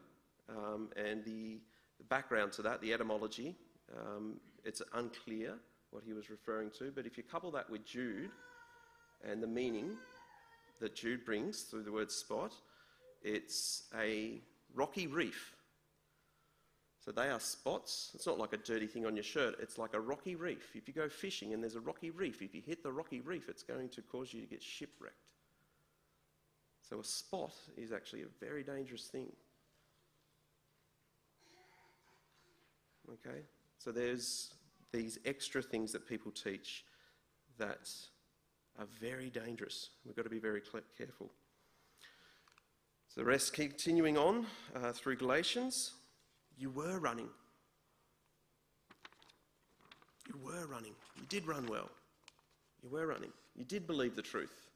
um, 0.49 0.91
and 0.95 1.25
the, 1.25 1.59
the, 1.99 2.05
background 2.09 2.53
to 2.53 2.62
that, 2.62 2.81
the 2.81 2.93
etymology, 2.93 3.57
um, 3.99 4.38
it's 4.65 4.81
unclear 4.95 5.55
what 5.91 6.05
he 6.07 6.12
was 6.12 6.31
referring 6.31 6.71
to. 6.79 6.93
But 6.95 7.05
if 7.05 7.17
you 7.17 7.25
couple 7.25 7.51
that 7.51 7.69
with 7.69 7.85
Jude 7.85 8.31
and 9.29 9.43
the 9.43 9.49
meaning 9.49 9.97
that 10.79 10.95
Jude 10.95 11.25
brings 11.25 11.62
through 11.62 11.83
the 11.83 11.91
word 11.91 12.12
spot, 12.12 12.55
it's 13.25 13.88
a 13.93 14.41
rocky 14.77 15.09
reef 15.09 15.57
so 17.05 17.11
they 17.11 17.29
are 17.29 17.41
spots. 17.41 18.12
It's 18.15 18.27
not 18.27 18.38
like 18.38 18.53
a 18.53 18.59
dirty 18.59 18.87
thing 18.87 19.07
on 19.07 19.17
your 19.17 19.25
shirt, 19.25 19.57
it's 19.61 19.77
like 19.77 19.95
a 19.95 20.01
rocky 20.01 20.37
reef. 20.37 20.71
If 20.75 20.87
you 20.87 20.95
go 20.95 21.09
fishing 21.09 21.53
and 21.53 21.62
there's 21.62 21.75
a 21.75 21.81
rocky 21.81 22.11
reef, 22.11 22.43
if 22.43 22.55
you 22.55 22.62
hit 22.65 22.83
the 22.83 22.93
rocky 22.93 23.21
reef, 23.21 23.49
it's 23.49 23.65
going 23.65 23.88
to 23.91 24.03
cause 24.03 24.33
you 24.33 24.41
to 24.41 24.47
get 24.47 24.62
shipwrecked. 24.62 25.17
So 26.88 27.01
a 27.01 27.05
spot 27.05 27.55
is 27.77 27.91
actually 27.91 28.23
a 28.23 28.27
very 28.38 28.62
dangerous 28.62 29.07
thing. 29.07 29.33
Okay? 33.11 33.41
So 33.79 33.91
there's 33.91 34.55
these 34.93 35.19
extra 35.25 35.62
things 35.62 35.91
that 35.93 36.07
people 36.07 36.31
teach 36.31 36.85
that 37.59 37.91
are 38.79 38.87
very 39.01 39.29
dangerous. 39.29 39.91
We've 40.05 40.15
got 40.15 40.25
to 40.25 40.31
be 40.31 40.38
very 40.38 40.62
careful. 40.97 41.31
So 43.09 43.21
the 43.21 43.25
rest 43.25 43.53
continuing 43.55 44.17
on 44.17 44.47
uh, 44.77 44.93
through 44.93 45.17
Galatians. 45.17 45.93
You 46.59 46.71
were 46.71 46.99
running. 46.99 47.29
You 50.29 50.38
were 50.43 50.67
running. 50.67 50.95
You 51.17 51.27
did 51.29 51.47
run 51.47 51.67
well. 51.67 51.91
You 52.83 52.91
were 52.91 53.07
running. 53.07 53.33
You 53.55 53.65
did 53.65 53.87
believe 53.87 54.17
the 54.17 54.23
truth. 54.23 54.69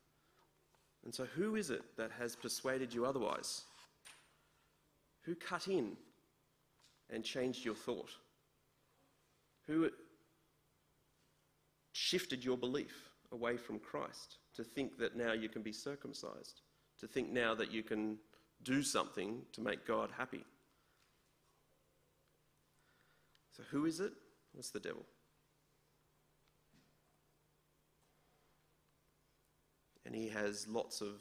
And 1.04 1.14
so, 1.14 1.24
who 1.24 1.56
is 1.56 1.70
it 1.70 1.82
that 1.96 2.10
has 2.18 2.34
persuaded 2.34 2.92
you 2.92 3.06
otherwise? 3.06 3.62
Who 5.22 5.34
cut 5.34 5.68
in 5.68 5.96
and 7.10 7.24
changed 7.24 7.64
your 7.64 7.74
thought? 7.74 8.10
Who 9.66 9.90
shifted 11.92 12.44
your 12.44 12.56
belief 12.56 13.10
away 13.32 13.56
from 13.56 13.78
Christ 13.78 14.38
to 14.54 14.64
think 14.64 14.98
that 14.98 15.16
now 15.16 15.32
you 15.32 15.48
can 15.48 15.62
be 15.62 15.72
circumcised, 15.72 16.60
to 17.00 17.06
think 17.06 17.30
now 17.30 17.54
that 17.54 17.72
you 17.72 17.82
can 17.82 18.18
do 18.62 18.82
something 18.82 19.42
to 19.52 19.60
make 19.60 19.86
God 19.86 20.10
happy? 20.16 20.44
So, 23.56 23.62
who 23.70 23.86
is 23.86 24.00
it? 24.00 24.12
It's 24.58 24.70
the 24.70 24.80
devil. 24.80 25.04
And 30.04 30.14
he 30.14 30.28
has 30.28 30.68
lots 30.68 31.00
of 31.00 31.14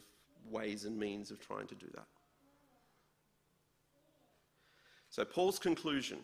ways 0.50 0.84
and 0.84 0.98
means 0.98 1.30
of 1.30 1.40
trying 1.40 1.66
to 1.68 1.74
do 1.74 1.86
that. 1.94 2.06
So, 5.08 5.24
Paul's 5.24 5.58
conclusion 5.58 6.18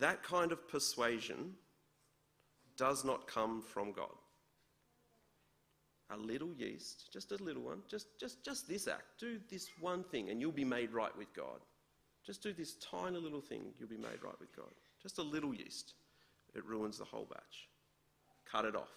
that 0.00 0.24
kind 0.24 0.50
of 0.50 0.68
persuasion 0.68 1.52
does 2.76 3.04
not 3.04 3.28
come 3.28 3.62
from 3.62 3.92
God. 3.92 4.08
A 6.10 6.16
little 6.16 6.52
yeast, 6.58 7.12
just 7.12 7.30
a 7.30 7.36
little 7.36 7.62
one, 7.62 7.82
just, 7.88 8.18
just, 8.18 8.44
just 8.44 8.68
this 8.68 8.88
act, 8.88 9.04
do 9.20 9.38
this 9.48 9.68
one 9.78 10.02
thing, 10.02 10.30
and 10.30 10.40
you'll 10.40 10.50
be 10.50 10.64
made 10.64 10.92
right 10.92 11.16
with 11.16 11.32
God. 11.32 11.60
Just 12.24 12.42
do 12.42 12.52
this 12.52 12.74
tiny 12.76 13.18
little 13.18 13.40
thing, 13.40 13.72
you'll 13.78 13.88
be 13.88 13.96
made 13.96 14.22
right 14.22 14.38
with 14.40 14.54
God. 14.56 14.70
Just 15.02 15.18
a 15.18 15.22
little 15.22 15.54
yeast, 15.54 15.94
it 16.54 16.64
ruins 16.64 16.98
the 16.98 17.04
whole 17.04 17.26
batch. 17.30 17.68
Cut 18.50 18.64
it 18.64 18.74
off. 18.74 18.92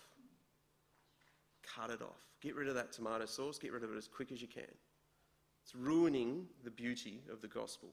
Cut 1.76 1.90
it 1.90 2.02
off. 2.02 2.22
Get 2.42 2.56
rid 2.56 2.70
of 2.70 2.76
that 2.76 2.94
tomato 2.94 3.26
sauce, 3.26 3.58
get 3.58 3.74
rid 3.74 3.84
of 3.84 3.92
it 3.92 3.98
as 3.98 4.08
quick 4.08 4.32
as 4.32 4.42
you 4.42 4.48
can. 4.48 4.63
It's 5.63 5.76
ruining 5.76 6.46
the 6.63 6.72
beauty 6.72 7.22
of 7.32 7.42
the 7.42 7.48
gospel. 7.48 7.90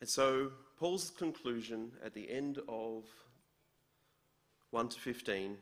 And 0.00 0.08
so, 0.08 0.52
Paul's 0.78 1.08
conclusion 1.08 1.92
at 2.04 2.12
the 2.12 2.30
end 2.30 2.58
of 2.68 3.04
1 4.70 4.88
to 4.90 5.00
15 5.00 5.56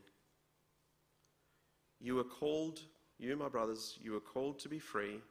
you 2.01 2.19
are 2.19 2.23
called 2.23 2.81
you, 3.17 3.35
my 3.35 3.49
brothers, 3.49 3.97
you 4.01 4.15
are 4.15 4.21
called 4.21 4.59
to 4.59 4.69
be 4.69 4.79
free. 4.79 5.21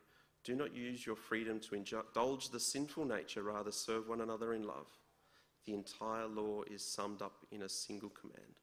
Do 0.42 0.55
not 0.55 0.75
use 0.75 1.07
your 1.07 1.16
freedom 1.16 1.61
to 1.61 1.75
indulge 1.75 2.51
the 2.51 2.61
sinful 2.61 3.05
nature, 3.05 3.42
rather, 3.42 3.73
serve 3.73 4.09
one 4.09 4.20
another 4.20 4.55
in 4.55 4.66
love. 4.66 4.88
The 5.66 5.75
entire 5.75 6.27
law 6.27 6.62
is 6.70 6.85
summed 6.85 7.23
up 7.23 7.37
in 7.51 7.62
a 7.62 7.68
single 7.68 8.11
command 8.11 8.55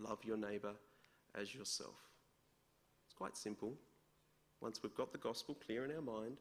love 0.00 0.24
your 0.24 0.36
neighbour 0.36 0.74
as 1.34 1.54
yourself. 1.54 1.96
It's 3.04 3.14
quite 3.14 3.36
simple. 3.36 3.74
Once 4.60 4.82
we've 4.82 4.94
got 4.94 5.12
the 5.12 5.18
gospel 5.18 5.56
clear 5.66 5.84
in 5.84 5.90
our 5.90 6.02
mind, 6.02 6.36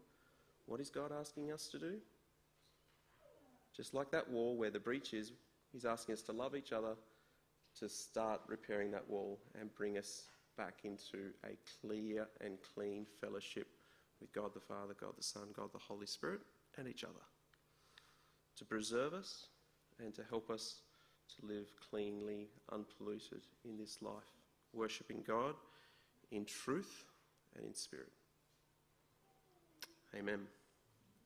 what 0.66 0.80
is 0.80 0.90
God 0.90 1.12
asking 1.12 1.52
us 1.52 1.68
to 1.70 1.80
do? 1.80 1.96
Just 3.76 3.94
like 3.94 4.12
that 4.12 4.30
wall 4.30 4.56
where 4.58 4.72
the 4.72 4.80
breach 4.80 5.14
is, 5.14 5.32
He's 5.72 5.86
asking 5.86 6.14
us 6.14 6.22
to 6.24 6.32
love 6.32 6.56
each 6.56 6.72
other, 6.72 6.96
to 7.80 7.90
start 7.90 8.42
repairing 8.48 8.92
that 8.92 9.08
wall 9.10 9.40
and 9.60 9.74
bring 9.76 9.98
us 9.98 10.24
back 10.58 10.80
into 10.84 11.32
a 11.46 11.56
clear 11.82 12.28
and 12.42 12.58
clean 12.74 13.06
fellowship 13.22 13.68
with 14.20 14.34
God 14.34 14.54
the 14.54 14.60
Father, 14.60 14.96
God 15.00 15.14
the 15.16 15.24
Son, 15.24 15.44
God 15.56 15.70
the 15.72 15.80
Holy 15.80 16.08
Spirit, 16.08 16.42
and 16.78 16.88
each 16.88 17.04
other. 17.04 17.14
To 18.58 18.66
preserve 18.66 19.14
us 19.14 19.48
and 20.04 20.14
to 20.16 20.24
help 20.30 20.50
us 20.50 20.82
to 21.40 21.46
live 21.46 21.68
cleanly, 21.90 22.48
unpolluted 22.72 23.42
in 23.66 23.78
this 23.78 24.02
life, 24.02 24.14
worshipping 24.74 25.24
God 25.26 25.56
in 26.32 26.46
truth 26.46 27.06
and 27.56 27.66
in 27.66 27.74
spirit. 27.74 28.12
Amen. 30.16 30.48